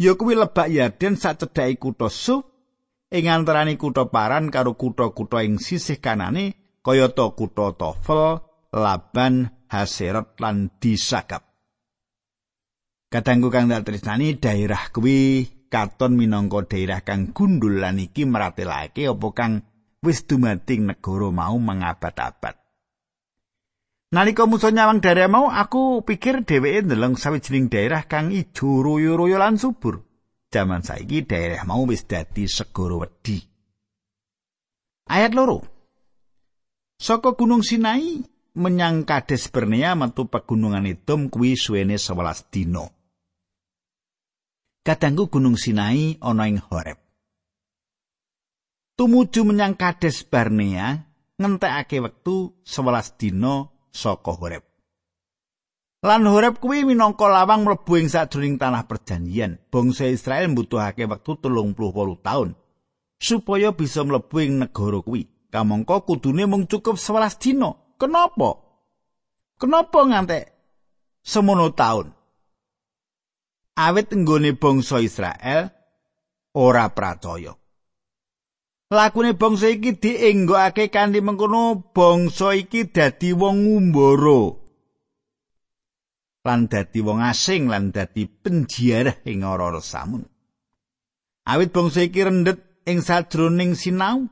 ya 0.00 0.16
kuwi 0.16 0.34
lebak 0.34 0.68
Yarden 0.68 1.14
sak 1.14 1.38
cedhake 1.44 1.78
kutha 1.78 2.08
Su 2.10 2.42
ing 3.12 3.28
antaraning 3.28 3.78
kutha 3.78 4.08
Paran 4.08 4.48
karo 4.48 4.74
kutha-kutha 4.74 5.44
ing 5.44 5.60
sisih 5.60 6.00
kanane 6.00 6.56
kayata 6.82 7.36
kutha 7.36 7.76
Tofel, 7.78 8.42
Laban, 8.72 9.52
Haserot 9.68 10.40
lan 10.40 10.72
Disakap. 10.80 11.51
Kadangku 13.12 13.52
kang 13.52 13.68
dak 13.68 13.84
tresnani 13.84 14.40
daerah 14.40 14.88
kuwi 14.88 15.44
katon 15.68 16.16
minangka 16.16 16.64
daerah 16.64 17.04
kang 17.04 17.36
gundul 17.36 17.76
lan 17.76 18.00
iki 18.00 18.24
meratelake 18.24 19.04
apa 19.04 19.28
kang 19.36 19.52
wis 20.00 20.24
dumating 20.24 20.88
negara 20.88 21.28
mau 21.28 21.60
mengabad-abad. 21.60 22.56
Nalika 24.16 24.48
Musa 24.48 24.72
nyawang 24.72 25.04
daerah 25.04 25.28
mau, 25.28 25.52
aku 25.52 26.00
pikir 26.08 26.48
dheweke 26.48 26.88
ndeleng 26.88 27.20
sawijining 27.20 27.68
daerah 27.68 28.08
kang 28.08 28.32
ijo 28.32 28.80
royo-royo 28.80 29.36
lan 29.36 29.60
subur. 29.60 30.08
Jaman 30.48 30.80
saiki 30.80 31.28
daerah 31.28 31.68
mau 31.68 31.84
wis 31.84 32.08
dadi 32.08 32.48
segara 32.48 32.96
wedi. 32.96 33.44
Ayat 35.12 35.36
loro. 35.36 35.60
Saka 36.96 37.36
Gunung 37.36 37.60
Sinai 37.60 38.24
menyang 38.56 39.04
Kades 39.04 39.52
Bernea 39.52 39.92
metu 39.96 40.32
pegunungan 40.32 40.88
Edom 40.88 41.28
kuwi 41.28 41.60
suwene 41.60 42.00
11 42.00 42.48
dina. 42.48 43.01
Kadangku 44.82 45.30
Gunung 45.30 45.54
Sinai 45.54 46.18
ana 46.18 46.50
ing 46.50 46.58
Horeb. 46.58 46.98
Tumuju 48.98 49.46
menyang 49.46 49.78
Kades 49.78 50.26
Barnea 50.26 51.06
ngentekake 51.38 52.02
wektu 52.02 52.58
11 52.66 53.14
dina 53.14 53.70
saka 53.94 54.34
Horeb. 54.34 54.66
Lan 56.02 56.26
Horeb 56.26 56.58
kuwi 56.58 56.82
minangka 56.82 57.30
lawang 57.30 57.62
mlebu 57.62 57.94
ing 57.94 58.10
sadurunge 58.10 58.58
tanah 58.58 58.90
perjanjian. 58.90 59.62
Bangsa 59.70 60.10
Israel 60.10 60.50
mbutuhake 60.50 61.06
wektu 61.06 61.38
38 61.38 62.18
taun 62.18 62.58
supaya 63.22 63.70
bisa 63.70 64.02
mlebu 64.02 64.36
ing 64.42 64.66
negara 64.66 64.98
kuwi. 64.98 65.30
Kamangka 65.54 66.02
kudune 66.02 66.42
mung 66.50 66.66
cukup 66.66 66.98
11 66.98 67.38
dina. 67.38 67.70
Kenapa? 68.02 68.58
Kenapa 69.62 70.02
ngantek 70.02 70.50
semono 71.22 71.70
taun? 71.70 72.10
Awit 73.72 74.12
nggone 74.12 74.52
bangsa 74.52 75.00
Israel 75.00 75.72
ora 76.52 76.92
percaya. 76.92 77.56
Lakune 78.92 79.32
bangsa 79.32 79.72
iki 79.72 79.96
dienggokake 79.96 80.92
kanthi 80.92 81.24
mengkono 81.24 81.80
bangsa 81.96 82.52
iki 82.52 82.92
dadi 82.92 83.32
wong 83.32 83.64
ngumbara. 83.64 84.60
Lan 86.44 86.68
dadi 86.68 87.00
wong 87.00 87.24
asing 87.24 87.72
lan 87.72 87.88
dadi 87.88 88.28
penjiarah 88.28 89.24
ing 89.24 89.48
ora 89.48 89.80
samun. 89.80 90.28
Awit 91.48 91.72
bangsa 91.72 92.04
iki 92.04 92.20
rendet 92.20 92.84
ing 92.84 93.00
sadroning 93.00 93.72
sinau, 93.72 94.28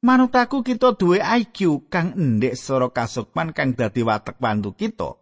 manut 0.00 0.32
aku 0.32 0.64
kita 0.64 0.96
duwe 0.96 1.20
IQ 1.20 1.92
kang 1.92 2.16
endek 2.16 2.56
sora 2.56 2.88
kasukman 2.88 3.52
kang 3.52 3.76
dadi 3.76 4.00
watek 4.00 4.40
pantu 4.40 4.72
kita. 4.72 5.19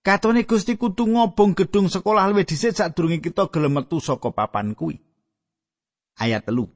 Katone 0.00 0.48
Gusti 0.48 0.80
kudu 0.80 1.04
ngobong 1.12 1.52
gedung 1.52 1.92
sekolah 1.92 2.32
luwih 2.32 2.48
dhisik 2.48 2.72
sadurunge 2.72 3.20
kita 3.20 3.52
gelem 3.52 3.76
metu 3.76 4.00
saka 4.00 4.32
papan 4.32 4.72
kuwi. 4.72 4.96
Ayat 6.16 6.48
telu. 6.48 6.72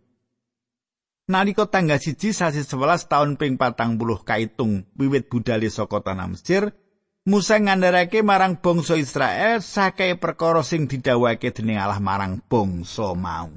Nalika 1.24 1.64
tanggal 1.64 1.96
siji 1.96 2.36
sasi 2.36 2.60
11 2.60 3.08
taun 3.08 3.40
ping 3.40 3.56
patang 3.56 3.96
puluh 3.96 4.20
kaitung 4.20 4.84
wiwit 5.00 5.32
budale 5.32 5.72
saka 5.72 6.04
tanah 6.04 6.28
Mesir, 6.28 6.76
Musa 7.24 7.56
ngandharake 7.56 8.20
marang 8.20 8.60
bangsa 8.60 9.00
Israel 9.00 9.64
sakai 9.64 10.20
perkara 10.20 10.60
sing 10.60 10.84
didhawuhake 10.84 11.56
dening 11.56 11.80
Allah 11.80 11.96
marang 11.96 12.44
bangsa 12.44 13.16
mau. 13.16 13.48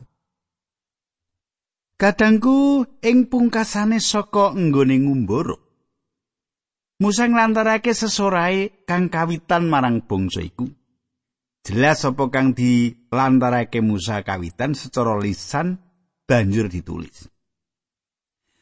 Kadangku 1.99 2.87
ing 3.03 3.27
pungkasane 3.27 3.99
saka 3.99 4.55
nggone 4.55 5.03
ngumbara. 5.03 5.66
Musa 6.97 7.29
nglantarake 7.29 7.93
sesorae 7.93 8.81
kang 8.89 9.13
kawitan 9.13 9.69
marang 9.69 10.01
bangsa 10.01 10.41
iku. 10.41 10.65
Jelas 11.61 12.01
apa 12.01 12.33
kang 12.33 12.57
dilantarake 12.57 13.85
Musa 13.85 14.25
kawitan 14.25 14.73
secara 14.73 15.13
lisan 15.21 15.77
banjur 16.25 16.65
ditulis. 16.65 17.29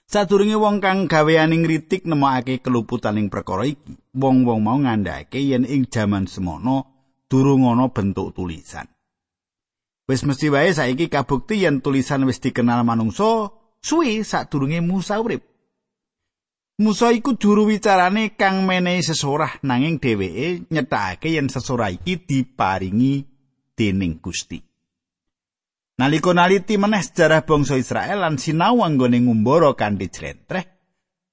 Sadurunge 0.03 0.59
wong 0.59 0.83
kang 0.83 1.07
gaweaning 1.07 1.63
ngritik 1.63 2.03
nemokake 2.03 2.59
keluputaning 2.59 3.31
perkara 3.31 3.71
iki, 3.71 3.95
wong-wong 4.11 4.59
mau 4.59 4.83
ngandhake 4.83 5.39
yen 5.39 5.63
ing 5.63 5.87
jaman 5.87 6.27
semono 6.27 6.91
durung 7.31 7.71
ana 7.71 7.87
bentuk 7.87 8.35
tulisan. 8.35 8.91
Wis 10.11 10.27
mesti 10.27 10.51
wae 10.51 10.75
saiki 10.75 11.07
kabukti 11.07 11.63
yen 11.63 11.79
tulisan 11.79 12.27
wis 12.27 12.43
dikenal 12.43 12.83
manungsa 12.83 13.47
suwi 13.79 14.27
sadurunge 14.27 14.83
Musa 14.83 15.23
urip. 15.23 15.54
Musa 16.75 17.15
iku 17.15 17.39
juru 17.39 17.71
wicarane 17.71 18.35
kang 18.35 18.67
menehi 18.67 18.99
sesorah 18.99 19.63
nanging 19.63 19.95
dheweke 19.95 20.67
nyetakake 20.67 21.31
yen 21.31 21.47
sesorah 21.47 21.87
iki 21.87 22.19
diparingi 22.19 23.23
dening 23.79 24.19
Gusti. 24.19 24.59
Nalika 25.95 26.35
naliti 26.35 26.75
meneh 26.75 26.99
sejarah 26.99 27.47
bangsa 27.47 27.79
Israel 27.79 28.27
lan 28.27 28.35
sinau 28.35 28.83
anggone 28.83 29.23
ngumbara 29.23 29.71
kanthi 29.79 30.11
jlentreh, 30.11 30.67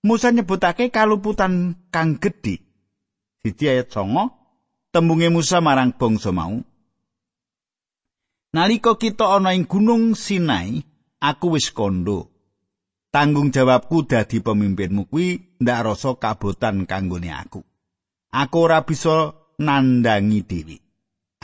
Musa 0.06 0.30
nyebutake 0.30 0.94
kaluputan 0.94 1.74
kang 1.90 2.22
gedhe. 2.22 2.62
Siji 3.42 3.66
ayat 3.66 3.90
9, 3.90 4.94
tembunge 4.94 5.26
Musa 5.30 5.58
marang 5.58 5.90
bangsa 5.94 6.30
mau. 6.30 6.62
Nalika 8.54 8.94
kita 8.94 9.34
ana 9.34 9.58
ing 9.58 9.66
gunung 9.66 10.14
Sinai, 10.14 10.78
aku 11.18 11.58
wis 11.58 11.74
kondo. 11.74 12.31
Tanggung 13.12 13.52
jawabku 13.52 14.08
dadi 14.08 14.40
pemimpinmu 14.40 15.04
kuwi 15.12 15.60
ndak 15.60 15.84
rasa 15.84 16.16
kabotan 16.16 16.88
kanggone 16.88 17.28
aku. 17.28 17.60
Aku 18.32 18.56
ora 18.64 18.88
bisa 18.88 19.36
nandangi 19.60 20.40
dewi. 20.40 20.80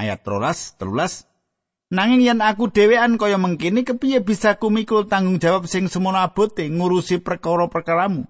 Ayat 0.00 0.24
13, 0.24 0.80
13 0.80 1.28
Nanging 1.92 2.24
yen 2.24 2.40
aku 2.40 2.72
dhewean 2.72 3.20
kaya 3.20 3.36
mengkini 3.36 3.84
kepiye 3.84 4.24
bisa 4.24 4.56
kumikul 4.56 5.08
tanggung 5.08 5.36
jawab 5.36 5.68
sing 5.68 5.92
semono 5.92 6.20
abote 6.20 6.64
ngurusi 6.68 7.20
perkara-perkaramu. 7.20 8.24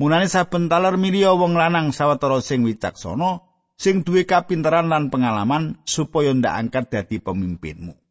Mulane 0.00 0.28
saben 0.32 0.68
taler 0.68 0.96
milya 0.96 1.36
wong 1.36 1.56
lanang 1.60 1.92
sawetara 1.92 2.40
sing 2.44 2.64
wicaksana, 2.64 3.44
sing 3.76 4.04
duwe 4.04 4.24
kapinteran 4.24 4.88
lan 4.88 5.12
pengalaman 5.12 5.80
supaya 5.84 6.32
ndak 6.32 6.54
angkat 6.60 6.84
dadi 6.88 7.20
pemimpinmu. 7.20 8.03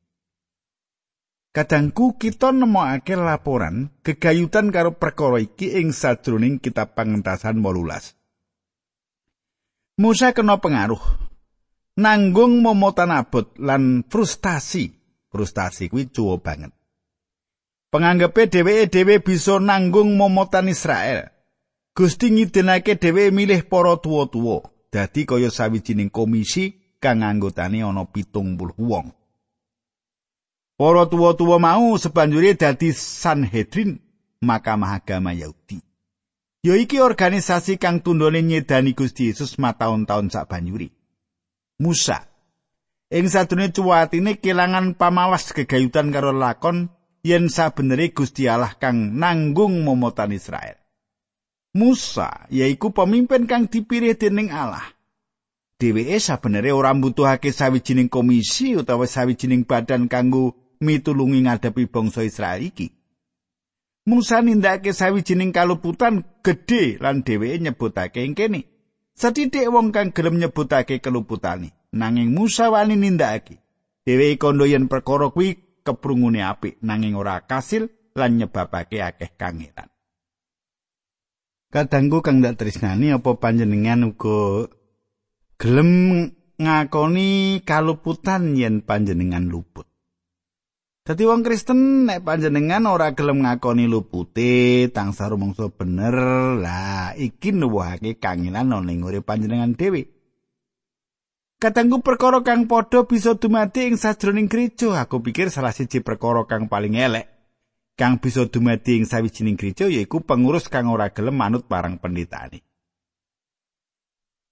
Kadangku 1.54 2.18
kita 2.18 2.50
nemokake 2.50 3.14
laporan 3.14 3.94
gegayutan 4.02 4.74
karo 4.74 4.98
perkara 4.98 5.38
iki 5.38 5.78
ing 5.78 5.94
sajroning 5.94 6.58
kitab 6.58 6.98
pangentasan 6.98 7.62
18. 7.62 10.02
Musa 10.02 10.34
kena 10.34 10.58
pengaruh 10.58 10.98
nanggung 12.02 12.66
momotan 12.66 13.14
abot 13.14 13.54
lan 13.62 14.02
frustasi. 14.10 14.98
Frustasi 15.30 15.94
kuwi 15.94 16.10
cuwo 16.10 16.42
banget. 16.42 16.74
Penganggepe 17.94 18.50
dheweke 18.50 18.90
dhewe 18.90 19.22
bisa 19.22 19.62
nanggung 19.62 20.18
momotan 20.18 20.74
Israel. 20.74 21.30
Gusti 21.94 22.34
ngidinake 22.34 22.98
dhewe 22.98 23.30
milih 23.30 23.70
para 23.70 24.02
tuwa-tuwa 24.02 24.66
dadi 24.90 25.30
kaya 25.30 25.54
sawijining 25.54 26.10
komisi 26.10 26.98
kang 26.98 27.22
anggotane 27.22 27.86
ana 27.86 28.10
pitung 28.10 28.58
puluh 28.58 28.78
wong. 28.78 29.23
Para 30.74 31.06
tuwa-tuwa 31.06 31.62
mau 31.62 31.94
sebanjure 32.02 32.58
dadi 32.58 32.90
Sanhedrin, 32.94 34.02
Mahkamah 34.42 34.98
Agama 34.98 35.30
Yahudi. 35.30 35.78
Ya 36.64 36.74
iki 36.80 36.98
organisasi 36.98 37.78
kang 37.78 38.02
tundone 38.02 38.42
nyedani 38.42 38.96
Gusti 38.96 39.30
Yesus 39.30 39.60
mataun-taun 39.60 40.32
sak 40.32 40.50
banjuri. 40.50 40.90
Musa 41.84 42.26
ing 43.14 43.30
sadurunge 43.30 43.76
cuwatine 43.76 44.40
kelangan 44.42 44.96
pamawas 44.98 45.52
gegayutan 45.54 46.10
karo 46.10 46.32
lakon 46.34 46.90
yen 47.22 47.52
sabenere 47.52 48.16
Gusti 48.16 48.50
Allah 48.50 48.74
kang 48.80 49.20
nanggung 49.20 49.84
momotan 49.84 50.34
Israel. 50.34 50.80
Musa 51.76 52.48
yaiku 52.50 52.96
pemimpin 52.96 53.46
kang 53.46 53.68
dipilih 53.68 54.18
dening 54.18 54.50
Allah. 54.50 54.88
Dheweke 55.78 56.16
sabenere 56.18 56.72
ora 56.72 56.96
mbutuhake 56.96 57.52
sawijining 57.52 58.08
komisi 58.08 58.74
utawa 58.80 59.04
sawijining 59.04 59.68
badan 59.68 60.08
kanggo 60.08 60.63
mitulungi 60.84 61.48
ngadepi 61.48 61.88
bangsa 61.88 62.28
Israel 62.28 62.60
iki. 62.60 62.92
Musa 64.04 64.44
nindakake 64.44 64.92
sawijining 64.92 65.56
kaluputan 65.56 66.28
gedhe 66.44 67.00
lan 67.00 67.24
dheweke 67.24 67.64
nyebutake 67.64 68.20
ing 68.28 68.36
kene. 68.36 68.68
Setitik 69.16 69.72
wong 69.72 69.96
kang 69.96 70.12
gelem 70.12 70.44
nyebutake 70.44 71.00
keluputane. 71.00 71.72
nanging 71.94 72.34
Musa 72.34 72.74
wani 72.74 72.98
nindakake. 72.98 73.62
Dheweke 74.04 74.42
kandha 74.42 74.66
yen 74.68 74.90
perkara 74.92 75.30
kuwi 75.32 75.80
keprungune 75.86 76.44
apik 76.44 76.82
nanging 76.84 77.16
ora 77.16 77.40
kasil 77.46 77.88
lan 78.18 78.42
nyebabake 78.42 79.00
akeh 79.00 79.32
kangelan. 79.40 79.88
Kadangku 81.72 82.20
kang 82.22 82.44
dak 82.44 82.60
tresnani 82.60 83.16
apa 83.16 83.40
panjenengan 83.40 84.14
uga 84.14 84.70
gelem 85.58 85.92
ngakoni 86.60 87.62
kaluputan 87.64 88.54
yen 88.60 88.84
panjenengan 88.84 89.48
luput. 89.48 89.88
Dadi 91.04 91.28
wong 91.28 91.44
Kristen 91.44 92.08
nek 92.08 92.24
panjenengan 92.24 92.88
ora 92.88 93.12
gelem 93.12 93.44
ngakoni 93.44 93.92
lupute 93.92 94.88
tangsa 94.96 95.28
rumangsa 95.28 95.68
bener, 95.68 96.16
lah 96.64 97.12
iki 97.20 97.52
nuwuhake 97.52 98.24
kangelan 98.24 98.72
ning 98.88 99.04
urip 99.04 99.28
panjenengan 99.28 99.76
dhewe. 99.76 100.08
Katanggu 101.60 102.00
perkara 102.00 102.40
kang 102.40 102.72
padha 102.72 103.04
bisa 103.04 103.36
dumadi 103.36 103.92
ing 103.92 104.00
sajroning 104.00 104.48
gereja. 104.48 104.96
Aku 105.04 105.20
pikir 105.20 105.52
salah 105.52 105.76
siji 105.76 106.00
perkara 106.00 106.48
kang 106.48 106.72
paling 106.72 106.96
elek 106.96 107.28
kang 108.00 108.24
bisa 108.24 108.48
dumadi 108.48 108.96
ing 108.96 109.04
sawijining 109.04 109.60
gereja 109.60 109.92
yaiku 109.92 110.24
pengurus 110.24 110.72
kang 110.72 110.88
ora 110.88 111.12
gelem 111.12 111.36
manut 111.36 111.68
parang 111.68 112.00
pendetane. 112.00 112.64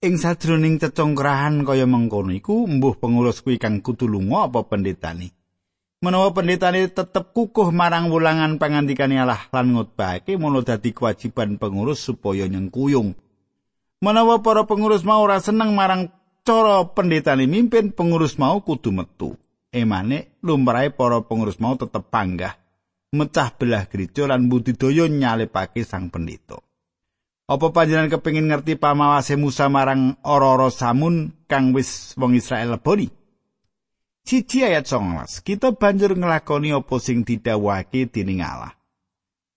Ing 0.04 0.20
sajroning 0.20 0.84
cecongkrahan 0.84 1.64
kaya 1.64 1.88
mengkono 1.88 2.36
iku 2.36 2.68
mbuh 2.68 3.00
pengurus 3.00 3.40
kuwi 3.40 3.56
kang 3.56 3.80
kudu 3.80 4.12
lunga 4.12 4.52
apa 4.52 4.68
pendetane. 4.68 5.41
Menawa 6.02 6.34
pendetane 6.34 6.90
tetep 6.90 7.30
kukuh 7.30 7.70
marang 7.70 8.10
wulangan 8.10 8.58
pangandikane 8.58 9.22
Allah 9.22 9.46
lan 9.54 9.78
ngutbahake 9.78 10.34
mono 10.34 10.66
dadi 10.66 10.98
kewajiban 10.98 11.62
pengurus 11.62 12.02
supaya 12.02 12.50
nyengkuyung. 12.50 13.14
Menawa 14.02 14.42
para 14.42 14.66
pengurus 14.66 15.06
mau 15.06 15.22
ora 15.22 15.38
seneng 15.38 15.78
marang 15.78 16.10
cara 16.42 16.90
pendetane 16.90 17.46
mimpin 17.46 17.94
pengurus 17.94 18.42
mau 18.42 18.66
kudu 18.66 18.90
metu. 18.90 19.38
Emane 19.70 20.42
lumrahe 20.42 20.90
para 20.90 21.22
pengurus 21.22 21.62
mau 21.62 21.78
tetep 21.78 22.10
panggah 22.10 22.58
mecah 23.14 23.54
belah 23.54 23.86
gereja 23.86 24.26
lan 24.26 24.50
budidaya 24.50 25.06
nyalepake 25.06 25.86
sang 25.86 26.10
pendeta. 26.10 26.58
Apa 27.46 27.70
panjenengan 27.70 28.18
kepengin 28.18 28.50
ngerti 28.50 28.74
pamawase 28.74 29.38
Musa 29.38 29.70
marang 29.70 30.18
ora-ora 30.26 30.74
samun 30.74 31.46
kang 31.46 31.78
wis 31.78 32.18
wong 32.18 32.34
Israel 32.34 32.82
leboni? 32.82 33.21
Cici 34.22 34.62
ayat 34.62 34.86
19. 34.86 35.42
Kita 35.42 35.74
banjur 35.74 36.14
nglakoni 36.14 36.70
apa 36.72 36.96
sing 37.02 37.26
didhawuhake 37.26 38.06
dening 38.14 38.46
Allah. 38.46 38.78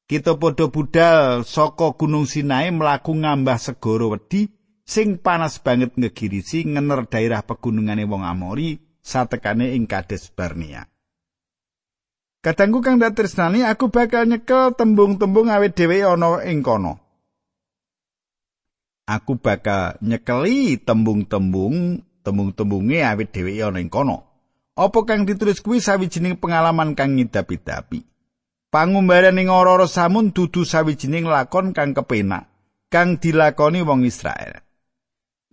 Kita 0.05 0.37
padha 0.37 0.69
budal 0.69 1.49
saka 1.49 1.97
Gunung 1.97 2.29
Sinai 2.29 2.69
mlaku 2.69 3.17
ngambah 3.17 3.57
segara 3.57 4.13
wedi 4.13 4.53
sing 4.85 5.17
panas 5.17 5.61
banget 5.61 5.97
ngegirisi 5.97 6.69
ngener 6.69 7.09
daerah 7.09 7.41
pegunungane 7.41 8.05
wong 8.05 8.21
Amori 8.21 8.77
satekane 9.01 9.73
ing 9.73 9.89
Kades 9.89 10.29
Barnea. 10.33 10.85
Kadangku 12.45 12.85
kang 12.85 13.01
datresnani 13.01 13.65
aku 13.65 13.89
bakal 13.89 14.29
nyekel 14.29 14.77
tembung-tembung 14.77 15.49
awet 15.49 15.73
dhewe 15.73 16.05
ana 16.05 16.45
ing 16.45 16.61
kono. 16.61 17.01
Aku 19.09 19.41
bakal 19.41 19.97
nyekeli 20.05 20.77
tembung-tembung 20.85 22.05
tembung-tembunge 22.21 23.01
awet 23.01 23.33
dhewe 23.33 23.57
ana 23.65 23.81
ing 23.81 23.89
kono. 23.89 24.34
Apa 24.75 25.07
kang 25.07 25.23
ditulis 25.23 25.63
kuwi 25.63 25.79
sawijining 25.79 26.35
pengalaman 26.43 26.99
kang 26.99 27.15
ngidapi-dapi. 27.15 28.03
Pangumbaran 28.75 29.39
ing 29.39 29.47
ora 29.47 29.87
samun 29.87 30.35
dudu 30.35 30.67
sawijining 30.67 31.31
lakon 31.31 31.71
kang 31.71 31.95
kepenak 31.95 32.51
kang 32.91 33.23
dilakoni 33.23 33.87
wong 33.87 34.03
Israel. 34.03 34.67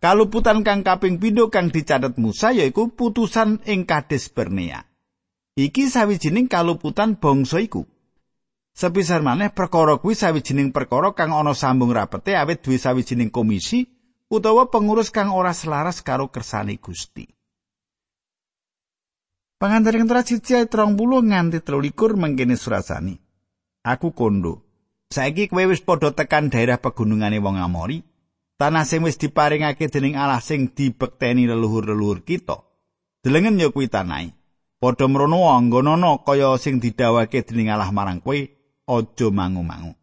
Kaluputan 0.02 0.66
kang 0.66 0.82
kaping 0.82 1.22
pindho 1.22 1.54
kang 1.54 1.70
dicatet 1.70 2.18
Musa 2.18 2.50
yaiku 2.50 2.90
putusan 2.90 3.62
ing 3.70 3.86
Kades 3.86 4.34
Barnea. 4.34 4.90
Iki 5.54 5.94
sawijining 5.94 6.50
kaluputan 6.50 7.22
bangsa 7.22 7.62
iku. 7.62 7.86
Sepisar 8.74 9.22
maneh 9.22 9.54
perkara 9.54 10.02
kuwi 10.02 10.18
sawijining 10.18 10.74
perkara 10.74 11.14
kang 11.14 11.30
ana 11.30 11.54
sambung 11.54 11.94
rapete 11.94 12.34
awit 12.34 12.66
duwe 12.66 12.82
sawijining 12.82 13.30
komisi 13.30 13.86
utawa 14.34 14.74
pengurus 14.74 15.14
kang 15.14 15.30
ora 15.30 15.54
selaras 15.54 16.02
karo 16.02 16.34
kersane 16.34 16.82
Gusti. 16.82 17.30
Pangandaring 19.62 20.10
tera 20.10 20.26
siji 20.26 20.58
ayat 20.58 20.74
30 20.74 20.98
nganti 21.30 21.62
23 21.62 22.18
mangkene 22.18 22.58
surasani. 22.58 23.14
Aku 23.86 24.10
kondo. 24.10 24.66
Saiki 25.14 25.46
kowe 25.54 25.62
wis 25.70 25.86
padha 25.86 26.10
tekan 26.18 26.50
daerah 26.50 26.82
pegunungane 26.82 27.38
wong 27.38 27.62
Amori. 27.62 28.02
tanah 28.58 28.86
sing 28.86 29.02
wis 29.02 29.22
diparingake 29.22 29.90
dening 29.90 30.18
Allah 30.18 30.42
sing 30.42 30.70
dibekteni 30.74 31.46
leluhur-leluhur 31.50 32.26
kita. 32.26 32.62
Delengen 33.22 33.62
ya 33.62 33.70
kuwi 33.70 33.90
tanahe. 33.90 34.34
Padha 34.82 35.06
mrono 35.06 35.50
anggonana 35.50 36.22
kaya 36.26 36.58
sing 36.58 36.82
didhawake 36.82 37.46
dening 37.46 37.70
Allah 37.70 37.90
marang 37.94 38.22
kowe, 38.22 38.38
aja 38.90 39.28
mangu-mangu. 39.30 39.94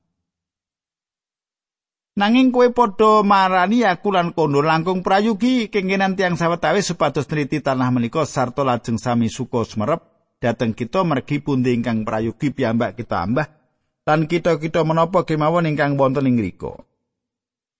Nanging 2.19 2.51
kowe 2.51 2.67
padha 2.75 3.23
marani 3.23 3.87
aku 3.87 4.11
lan 4.11 4.35
kondo 4.35 4.59
langkung 4.59 5.07
prayugi 5.07 5.71
kengkenan 5.71 6.19
tiang 6.19 6.35
sawetawis 6.35 6.91
supados 6.91 7.31
neliti 7.31 7.63
tanah 7.63 7.95
menika 7.95 8.27
sarta 8.27 8.67
lajeng 8.67 8.99
sami 8.99 9.31
suka 9.31 9.63
semerep 9.63 10.03
dateng 10.43 10.75
kita 10.75 11.07
mergi 11.07 11.39
pundi 11.39 11.79
ingkang 11.79 12.03
prayugi 12.03 12.51
piyambak 12.51 12.99
kita 12.99 13.23
ambah 13.23 13.47
lan 14.03 14.27
kita-kita 14.27 14.83
menapa 14.83 15.23
kemawon 15.23 15.71
ingkang 15.71 15.95
wonten 15.95 16.27
ing 16.27 16.43
mriku. 16.43 16.75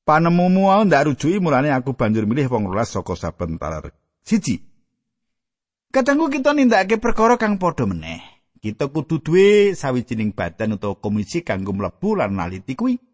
panemumu 0.07 0.71
wae 0.71 0.87
ndak 0.87 1.11
rujuki 1.11 1.43
mulane 1.43 1.75
aku 1.75 1.99
banjur 1.99 2.23
milih 2.23 2.47
wong 2.47 2.71
rolas 2.71 2.95
saka 2.95 3.19
saben 3.19 3.59
talar. 3.59 3.91
Siji. 4.23 4.63
Kadangku 5.91 6.31
kita 6.31 6.55
nindakake 6.55 7.03
perkara 7.03 7.35
kang 7.35 7.59
padha 7.59 7.91
meneh. 7.91 8.23
Kita 8.63 8.87
kudu 8.87 9.19
duwe 9.19 9.75
sawijining 9.75 10.31
badan 10.31 10.79
utawa 10.79 10.95
komisi 10.95 11.43
kanggo 11.43 11.75
mlebu 11.75 12.23
lan 12.23 12.39
naliti 12.39 12.79
kuwi. 12.79 13.08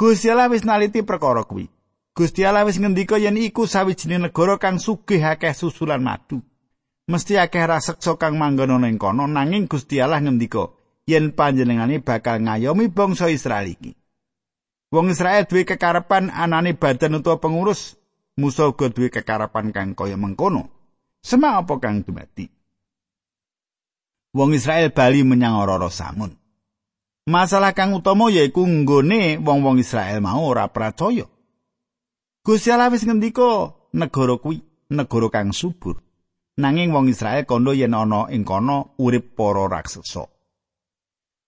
Gusti 0.00 0.32
Allah 0.32 0.48
wis 0.48 0.64
naliti 0.64 1.04
perkara 1.04 1.44
kuwi. 1.44 1.68
Gusti 2.16 2.40
Allah 2.40 2.64
wis 2.64 2.80
ngendika 2.80 3.20
yen 3.20 3.36
iku 3.36 3.68
sawijining 3.68 4.24
negara 4.24 4.56
kang 4.56 4.80
sugih 4.80 5.20
akeh 5.20 5.52
susulan 5.52 6.00
madu. 6.00 6.40
Mesti 7.04 7.36
akeh 7.36 7.68
raseksa 7.68 8.16
kang 8.16 8.40
manggon 8.40 8.80
ana 8.80 8.88
ing 8.88 8.96
kono 8.96 9.28
nanging 9.28 9.68
Gusti 9.68 10.00
Allah 10.00 10.24
ngendika 10.24 10.72
yen 11.04 11.36
panjenengane 11.36 12.00
bakal 12.00 12.40
ngayomi 12.40 12.88
bangsa 12.88 13.28
Israel 13.28 13.68
iki. 13.68 13.92
Wong 14.88 15.12
Israel 15.12 15.44
duwe 15.44 15.68
kekarepan 15.68 16.32
anane 16.32 16.72
badan 16.80 17.20
utawa 17.20 17.36
pengurus, 17.36 18.00
Musa 18.40 18.72
uga 18.72 18.88
duwe 18.88 19.12
kekarepan 19.12 19.68
kang 19.68 19.92
kaya 19.92 20.16
mengkono. 20.16 20.72
Semak 21.20 21.68
apa 21.68 21.76
kang 21.76 22.00
dumati? 22.00 22.48
Wong 24.32 24.56
Israel 24.56 24.96
bali 24.96 25.20
menyang 25.28 25.60
ora 25.60 25.76
samun. 25.92 26.39
Masalah 27.30 27.78
kang 27.78 27.94
utama 27.94 28.26
yaiku 28.26 28.66
nggone 28.66 29.38
wong-wong 29.38 29.78
Israel 29.78 30.18
mau 30.18 30.50
ora 30.50 30.66
percaya. 30.66 31.30
Gusti 32.42 32.74
Allah 32.74 32.90
wis 32.90 33.06
ngendika 33.06 33.70
negara 33.94 34.34
kuwi 34.34 34.66
negara 34.90 35.30
kang 35.30 35.54
subur. 35.54 36.02
Nanging 36.58 36.90
wong 36.90 37.06
Israel 37.06 37.46
kondo 37.46 37.70
yen 37.70 37.94
ana 37.94 38.26
ing 38.34 38.42
kono 38.42 38.98
urip 38.98 39.38
para 39.38 39.70
raksasa. 39.70 40.26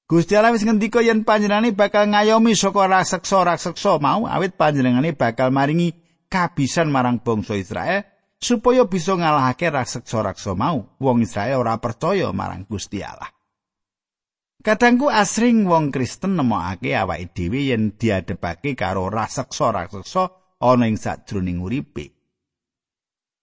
Gusti 0.07 0.39
Allah 0.39 0.55
wis 0.55 0.63
ngendika 0.63 1.03
yen 1.03 1.27
panjenengane 1.27 1.75
bakal 1.75 2.07
ngayomi 2.07 2.55
saka 2.55 2.87
raseksa-raseksa 2.87 3.99
mau 3.99 4.31
awit 4.31 4.55
panjenengane 4.55 5.19
bakal 5.19 5.51
maringi 5.51 5.99
kabisan 6.31 6.95
marang 6.95 7.19
bangsa 7.27 7.59
Israel 7.59 8.07
supaya 8.39 8.87
bisa 8.87 9.19
ngalahake 9.19 9.67
raseksa-raseksa 9.67 10.55
mau. 10.55 10.95
Wong 11.03 11.27
Israel 11.27 11.59
ora 11.59 11.75
percaya 11.83 12.31
marang 12.31 12.71
Gusti 12.71 13.03
Allah. 13.03 13.42
Kadangku 14.63 15.11
asring 15.11 15.67
wong 15.67 15.91
Kristen 15.91 16.39
nemokake 16.39 16.95
awake 16.95 17.35
dhewe 17.35 17.67
yen 17.67 17.99
diadepake 17.99 18.79
karo 18.79 19.11
raseksa-raseksa 19.11 20.31
ana 20.63 20.87
ing 20.87 20.95
sajroning 20.95 21.59
uripe. 21.59 22.15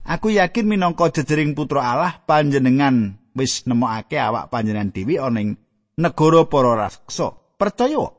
Aku 0.08 0.32
yakin 0.32 0.64
minangka 0.64 1.12
jejering 1.12 1.60
putra 1.60 1.92
Allah 1.92 2.24
panjenengan 2.24 3.20
wis 3.36 3.68
nemokake 3.68 4.16
awak 4.16 4.48
panjenengan 4.48 4.96
dhewe 4.96 5.20
ana 5.20 5.44
ing 5.44 5.60
negara 6.00 6.48
para 6.48 6.88
raksasa. 6.88 7.36
Percaya 7.60 8.16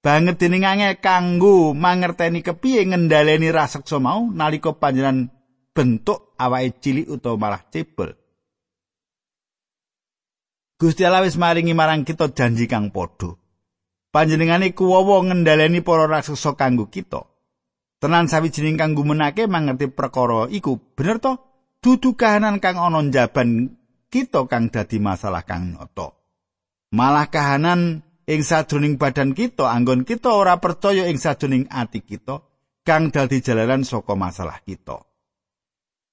banget 0.00 0.40
deningange 0.40 0.96
kanggo 1.04 1.76
mangerteni 1.76 2.40
kepiye 2.40 2.88
ngendhaleni 2.88 3.52
raseksa 3.52 4.00
mau 4.00 4.24
nalika 4.32 4.72
panjenengan 4.72 5.28
bentuk 5.76 6.32
awake 6.40 6.80
cilik 6.80 7.12
utawa 7.12 7.36
malah 7.36 7.62
cebol. 7.68 8.16
Gusti 10.76 11.08
Allah 11.08 11.24
wis 11.24 11.40
maringi 11.40 11.72
marang 11.72 12.04
kita 12.04 12.28
janji 12.36 12.68
kang 12.68 12.92
padha. 12.92 13.32
Panjenengane 14.12 14.76
kuwowo 14.76 15.24
ngendhaleni 15.24 15.80
para 15.80 16.04
raksasa 16.04 16.52
kanggo 16.52 16.92
kita. 16.92 17.24
Tenan 17.96 18.28
sawijining 18.28 18.76
kang 18.76 18.92
gumenake 18.92 19.48
mangerti 19.48 19.88
perkara 19.88 20.52
iku 20.52 20.76
bener 20.92 21.16
to? 21.16 21.32
Dudu 21.80 22.12
kahanan 22.12 22.60
kang 22.60 22.76
ana 22.76 23.00
njaban 23.00 23.72
kita 24.12 24.44
kang 24.52 24.68
dadi 24.68 25.00
masalah 25.00 25.48
kang 25.48 25.72
nyata. 25.72 26.12
Malah 26.92 27.32
kahanan 27.32 28.04
ing 28.28 28.40
sajroning 28.44 29.00
badan 29.00 29.32
kita 29.32 29.72
anggon 29.72 30.04
kita 30.04 30.28
ora 30.28 30.60
percaya 30.60 31.08
ing 31.08 31.16
sajroning 31.16 31.72
ati 31.72 32.04
kita 32.04 32.44
kang 32.84 33.08
dadi 33.08 33.40
jalaran 33.40 33.80
saka 33.80 34.12
masalah 34.12 34.60
kita. 34.60 35.05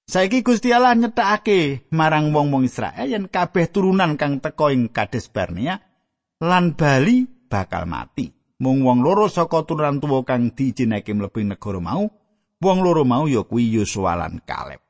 Saiki 0.04 0.44
Gusti 0.44 0.68
Allah 0.68 0.92
nyetakake 0.92 1.88
marang 1.96 2.28
wong-wong 2.28 2.68
Israel 2.68 3.08
yen 3.08 3.24
kabeh 3.24 3.72
turunan 3.72 4.20
kang 4.20 4.36
teka 4.36 4.68
ing 4.68 4.92
Kades 4.92 5.32
Barnea 5.32 5.80
lan 6.44 6.76
Bali 6.76 7.24
bakal 7.48 7.88
mati. 7.88 8.28
Mung 8.60 8.84
wong 8.84 9.00
loro 9.00 9.32
saka 9.32 9.64
turunan 9.64 9.98
tuwa 10.04 10.20
kang 10.22 10.52
diijinake 10.52 11.10
mlebu 11.16 11.40
negara 11.42 11.80
mau, 11.80 12.04
wong 12.60 12.78
loro 12.84 13.02
mau 13.08 13.24
ya 13.24 13.48
kuwi 13.48 13.80
Yosua 13.80 14.12
lan 14.14 14.44
Kaleb. 14.44 14.84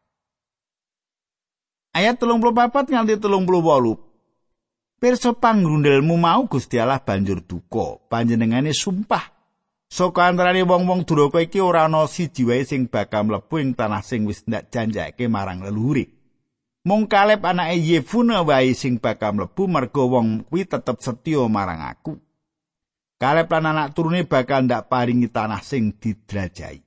Ayat 1.95 2.19
34 2.19 2.91
nganti 2.91 3.15
38 3.23 4.99
Pirsa 4.99 5.31
pangrundelmu 5.37 6.17
mau 6.19 6.49
Gusti 6.51 6.81
Allah 6.81 6.99
banjur 6.99 7.45
duka. 7.45 8.03
Panjenengane 8.11 8.75
sumpah 8.75 9.34
saka 9.95 10.27
antarane 10.27 10.67
wong-wong 10.67 11.07
duraka 11.07 11.39
iki 11.39 11.63
ora 11.63 11.87
ana 11.87 12.11
siji 12.11 12.43
wae 12.43 12.67
sing 12.67 12.91
bakal 12.91 13.31
mlebu 13.31 13.63
ing 13.63 13.79
tanah 13.79 14.03
sing 14.03 14.27
wis 14.27 14.43
ndak 14.43 14.75
janjake 14.75 15.31
marang 15.31 15.63
leluhure. 15.63 16.11
Mung 16.83 17.07
Kaleb 17.07 17.47
anake 17.47 17.79
Yefune 17.79 18.35
wae 18.43 18.75
sing 18.75 18.99
bakal 18.99 19.39
mlebu 19.39 19.71
merga 19.71 20.03
wong 20.03 20.51
kuwi 20.51 20.67
tetep 20.67 20.99
setya 20.99 21.47
marang 21.47 21.79
aku. 21.87 22.19
Kaleb 23.23 23.47
lan 23.47 23.71
anak 23.71 23.95
turune 23.95 24.27
bakal 24.27 24.67
ndak 24.67 24.91
paringi 24.91 25.31
tanah 25.31 25.63
sing 25.63 25.95
didrajai. 25.95 26.83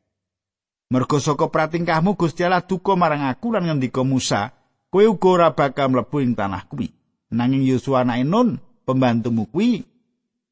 Merga 0.92 1.18
saka 1.24 1.48
pratingkahmu 1.48 2.20
Gusti 2.20 2.44
Allah 2.44 2.68
duka 2.68 3.00
marang 3.00 3.24
aku 3.24 3.56
lan 3.56 3.72
ngendika 3.72 4.04
Musa, 4.04 4.52
kowe 4.92 5.04
uga 5.08 5.28
ora 5.32 5.48
bakal 5.56 5.96
mlebu 5.96 6.20
ing 6.20 6.36
tanah 6.36 6.68
kuwi. 6.68 6.92
nanging 7.32 7.64
Yosua 7.68 8.04
anake 8.04 8.24
Nun 8.24 8.60
pembantumu 8.88 9.48
kuwi 9.52 9.84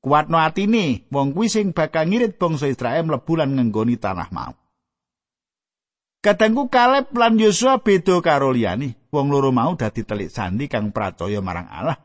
kuatno 0.05 0.37
atine 0.37 1.09
wong 1.09 1.33
kuwi 1.33 1.49
sing 1.49 1.73
bakal 1.73 2.05
ngirit 2.05 2.37
bangsa 2.37 2.69
Israel 2.69 3.09
mlebu 3.09 3.33
lan 3.41 3.57
ngenggoni 3.57 3.97
tanah 3.97 4.29
mau. 4.29 4.53
Kadangku 6.21 6.69
Kaleb 6.69 7.09
lan 7.17 7.41
Yosua 7.41 7.81
beda 7.81 8.21
karo 8.21 8.53
liyane 8.53 9.09
wong 9.09 9.33
loro 9.33 9.49
mau 9.49 9.73
dadi 9.73 10.05
telik 10.05 10.29
sandi 10.29 10.69
kang 10.69 10.93
percaya 10.93 11.41
marang 11.41 11.65
Allah. 11.65 11.97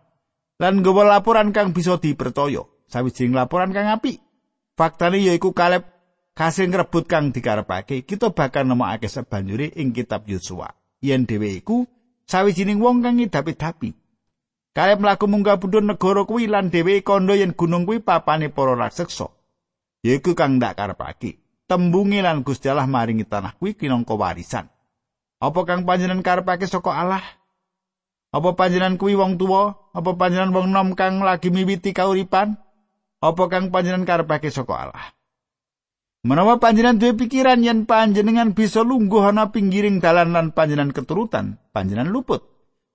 Lan 0.57 0.81
nggawa 0.81 1.05
laporan 1.05 1.53
kang 1.53 1.77
bisa 1.77 2.01
dipercaya 2.01 2.65
sawijining 2.89 3.37
laporan 3.37 3.77
kang 3.77 3.93
apik. 3.93 4.17
Faktane 4.81 5.21
yaiku 5.21 5.53
Kaleb 5.53 5.85
kasil 6.33 6.73
ngrebut 6.73 7.05
kang 7.05 7.37
dikarepake 7.37 8.09
kita 8.09 8.33
bakal 8.33 8.65
nemokake 8.65 9.13
sebanjure 9.13 9.77
ing 9.77 9.93
kitab 9.93 10.25
Yosua. 10.25 10.73
Yen 11.05 11.29
dhewe 11.29 11.53
iku 11.53 11.85
sawijining 12.25 12.81
wong 12.81 13.05
kang 13.05 13.21
ngidapi-dapi 13.21 14.00
Kaya 14.71 14.95
mlaku 14.95 15.27
munggah 15.27 15.59
budhun 15.59 15.91
negara 15.91 16.23
kuwi 16.23 16.47
lan 16.47 16.71
dhewe 16.71 17.03
kandha 17.03 17.35
yen 17.35 17.59
gunung 17.59 17.87
kuwi 17.87 17.99
papane 17.99 18.55
para 18.55 18.79
raseksa. 18.79 19.35
Yaiku 20.07 20.39
kang 20.39 20.63
ndak 20.63 20.79
karepake. 20.79 21.43
Tembunge 21.67 22.23
lan 22.23 22.43
Gusti 22.47 22.71
Allah 22.71 22.87
maringi 22.87 23.27
tanah 23.27 23.59
kuwi 23.59 23.75
kinangka 23.75 24.15
warisan. 24.15 24.71
Apa 25.43 25.61
kang 25.67 25.83
panjenengan 25.87 26.23
karepake 26.23 26.71
saka 26.71 26.95
Allah? 26.95 27.25
Apa 28.31 28.55
panjenengan 28.55 28.95
kuwi 28.95 29.19
wong 29.19 29.43
tuwa? 29.43 29.91
Apa 29.91 30.15
panjenengan 30.15 30.55
wong 30.55 30.67
nom 30.71 30.89
kang 30.95 31.19
lagi 31.23 31.51
miwiti 31.51 31.91
kauripan? 31.91 32.55
Apa 33.19 33.51
kang 33.51 33.75
panjenengan 33.75 34.07
karepake 34.07 34.55
saka 34.55 34.75
Allah? 34.87 35.07
Menawa 36.21 36.61
panjenengan 36.61 37.01
duwe 37.01 37.17
pikiran 37.17 37.65
yen 37.65 37.89
panjenengan 37.89 38.53
bisa 38.53 38.85
lungguh 38.85 39.25
ana 39.25 39.49
pinggiring 39.49 40.05
dalan 40.05 40.37
lan 40.37 40.47
panjenengan 40.53 40.93
keturutan, 40.93 41.57
panjenengan 41.73 42.13
luput. 42.13 42.50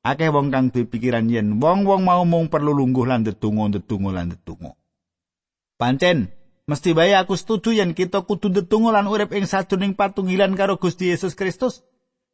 Akeh 0.05 0.29
wong 0.29 0.53
kang 0.53 0.69
duwe 0.69 0.85
pikiran 0.85 1.25
yen 1.33 1.57
wong-wong 1.57 2.05
mau 2.05 2.21
mung 2.29 2.53
perlu 2.53 2.77
lungguh 2.77 3.09
lan 3.09 3.25
ndedonga-ndedonga 3.25 4.09
lan 4.13 4.25
ndedonga. 4.29 4.77
Pancen, 5.81 6.29
mesti 6.69 6.93
bae 6.93 7.17
aku 7.17 7.33
setuju 7.33 7.73
yen 7.73 7.97
kita 7.97 8.21
kudu 8.21 8.53
ndedonga 8.53 8.93
lan 8.93 9.09
urip 9.09 9.33
ing 9.33 9.49
sajroning 9.49 9.97
patunggilan 9.97 10.53
karo 10.53 10.77
Gusti 10.77 11.09
Yesus 11.09 11.33
Kristus. 11.33 11.81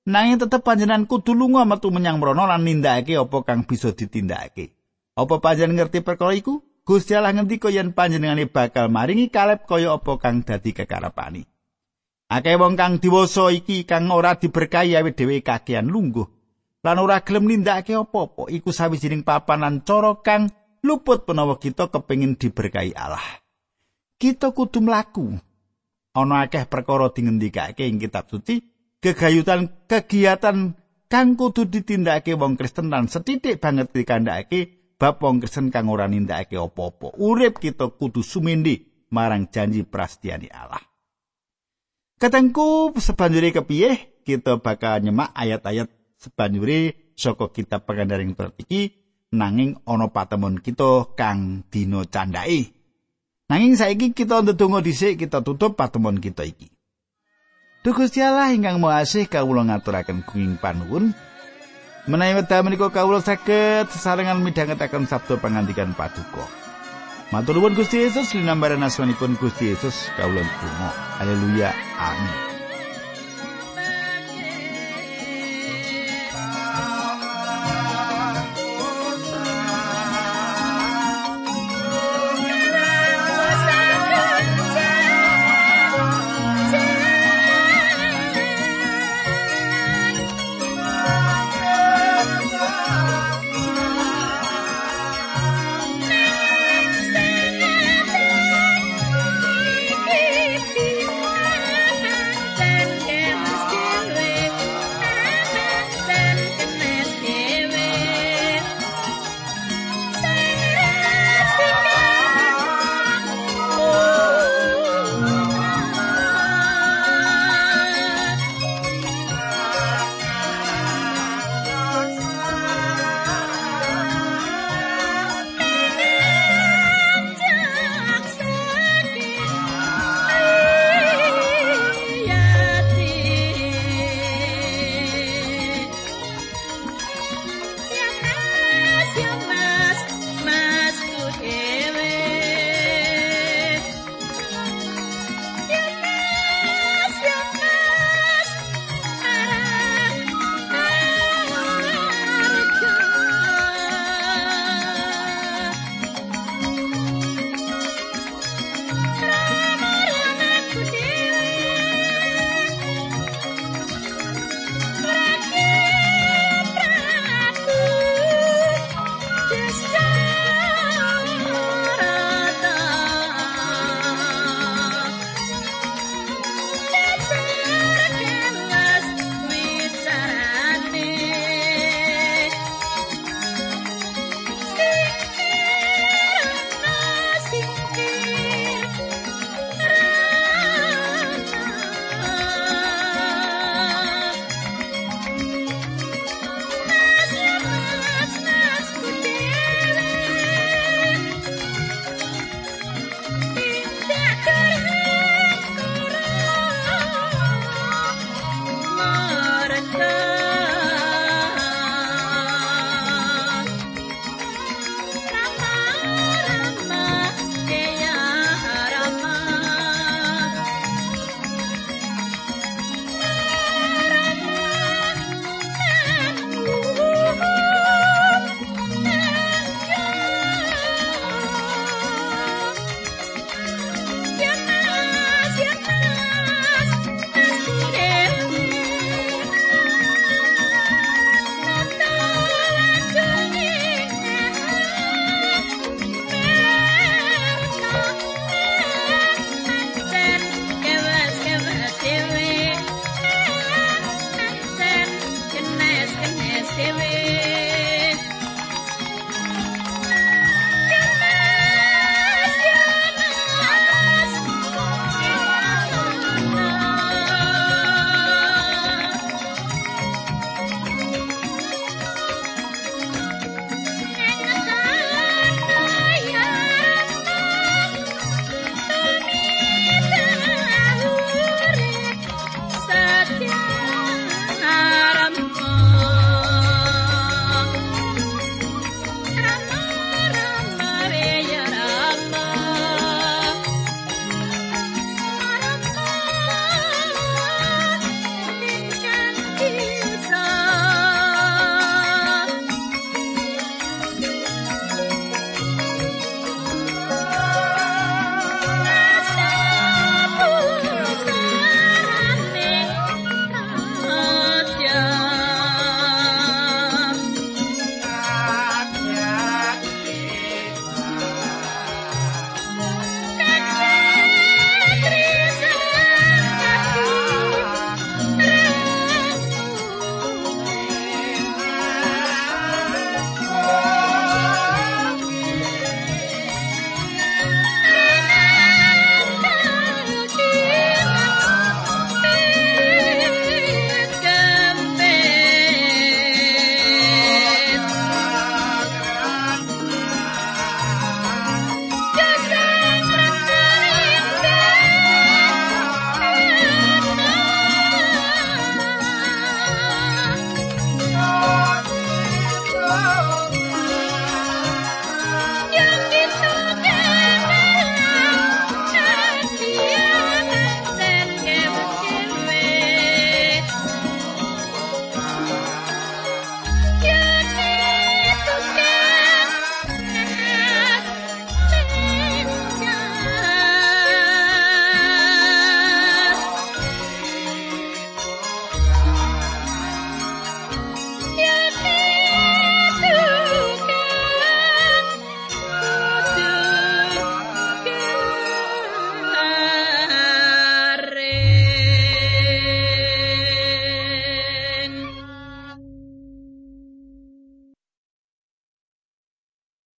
Nanging 0.03 0.41
tetep 0.43 0.67
panjenengan 0.67 1.07
kudu 1.07 1.31
lunga 1.31 1.63
metu 1.63 1.93
menyang 1.93 2.19
mrono 2.19 2.43
lan 2.49 2.67
nindakake 2.67 3.15
apa 3.15 3.37
kang 3.47 3.63
bisa 3.63 3.95
ditindakake. 3.95 4.75
Apa 5.15 5.39
panjenengan 5.39 5.87
ngerti 5.87 6.03
perkara 6.03 6.35
iku? 6.35 6.65
Gusti 6.81 7.13
Allah 7.13 7.37
ngendika 7.37 7.69
yen 7.69 7.93
panjenengane 7.93 8.49
bakal 8.49 8.89
maringi 8.89 9.29
Kaleb 9.29 9.69
kaya 9.69 9.95
apa 9.95 10.17
kang 10.17 10.41
dadi 10.41 10.73
kekarepane. 10.73 11.45
Akeh 12.33 12.57
wong 12.57 12.73
kang 12.73 12.97
diwasa 12.97 13.53
iki 13.53 13.85
kang 13.85 14.09
ora 14.09 14.33
diberkahi 14.33 14.97
awit 14.97 15.15
dhewe 15.15 15.45
kakean 15.45 15.85
lungguh. 15.85 16.40
Lan 16.81 16.97
ora 16.97 17.21
gelem 17.21 17.45
nindakake 17.45 17.93
apa-apa 17.93 18.49
iku 18.49 18.73
sawijining 18.73 19.21
papanan 19.21 19.85
cara 19.85 20.17
kang 20.21 20.49
luput 20.81 21.29
penawa 21.29 21.61
kita 21.61 21.93
kepengin 21.93 22.37
diberkahi 22.37 22.97
Allah. 22.97 23.23
Kita 24.17 24.53
kudu 24.53 24.85
mlaku. 24.85 25.37
Ana 26.11 26.45
akeh 26.45 26.67
perkara 26.67 27.07
dingendikake 27.13 27.87
ing 27.87 28.01
kitab 28.01 28.27
suci, 28.27 28.59
kegayutan 28.99 29.87
kegiatan 29.87 30.75
kang 31.07 31.39
kudu 31.39 31.69
ditindakake 31.69 32.35
wong 32.35 32.59
Kristen 32.59 32.91
lan 32.91 33.07
setitik 33.07 33.63
banget 33.63 33.95
dikandhakake 33.95 34.93
bab 34.99 35.23
wong 35.23 35.39
Kristen 35.39 35.71
kang 35.71 35.87
ora 35.87 36.11
nindakake 36.11 36.59
apa-apa. 36.59 37.15
Urip 37.15 37.63
kita 37.63 37.93
kudu 37.95 38.25
sumindi 38.25 39.07
marang 39.13 39.47
janji 39.47 39.87
prastiani 39.87 40.51
Allah. 40.51 40.83
Katengku 42.21 42.93
sebanjuri 42.99 43.49
kepiye 43.49 44.21
kita 44.21 44.61
bakal 44.61 45.01
nyemak 45.01 45.33
ayat-ayat 45.33 45.89
sebanjure 46.21 46.93
saka 47.17 47.49
kitab 47.49 47.89
pengandaring 47.89 48.37
surat 48.37 48.53
iki 48.61 48.93
nanging 49.33 49.81
ana 49.89 50.13
patemon 50.13 50.61
kita 50.61 51.17
kang 51.17 51.65
dina 51.73 52.05
candhake 52.05 52.77
nanging 53.49 53.73
saiki 53.73 54.13
kita 54.13 54.45
ndedonga 54.45 54.85
dhisik 54.85 55.19
kita 55.19 55.43
tutup 55.43 55.75
patemon 55.75 56.23
kita 56.23 56.47
iki. 56.47 56.71
Duh 57.81 57.97
Gusti 57.97 58.21
Allah 58.21 58.53
ingkang 58.53 58.77
Maha 58.77 59.01
Asih 59.01 59.25
kawula 59.25 59.65
ngaturaken 59.65 60.21
kuing 60.23 60.61
panuwun. 60.61 61.17
Menawi 62.05 62.37
wekdal 62.37 62.61
menika 62.61 62.93
kawula 62.93 63.25
saged 63.25 63.89
sesarengan 63.89 64.39
midhangetaken 64.45 65.09
sabda 65.09 65.41
pangandikan 65.41 65.91
paduka. 65.97 66.45
Matur 67.33 67.57
nuwun 67.57 67.73
Gusti 67.73 68.05
Yesus 68.05 68.37
linambaran 68.37 68.85
asmanipun 68.85 69.33
Gusti 69.35 69.73
Yesus 69.73 70.13
kawula 70.13 70.45
ndedonga. 70.45 70.89
Haleluya 71.19 71.73
amin 71.97 72.50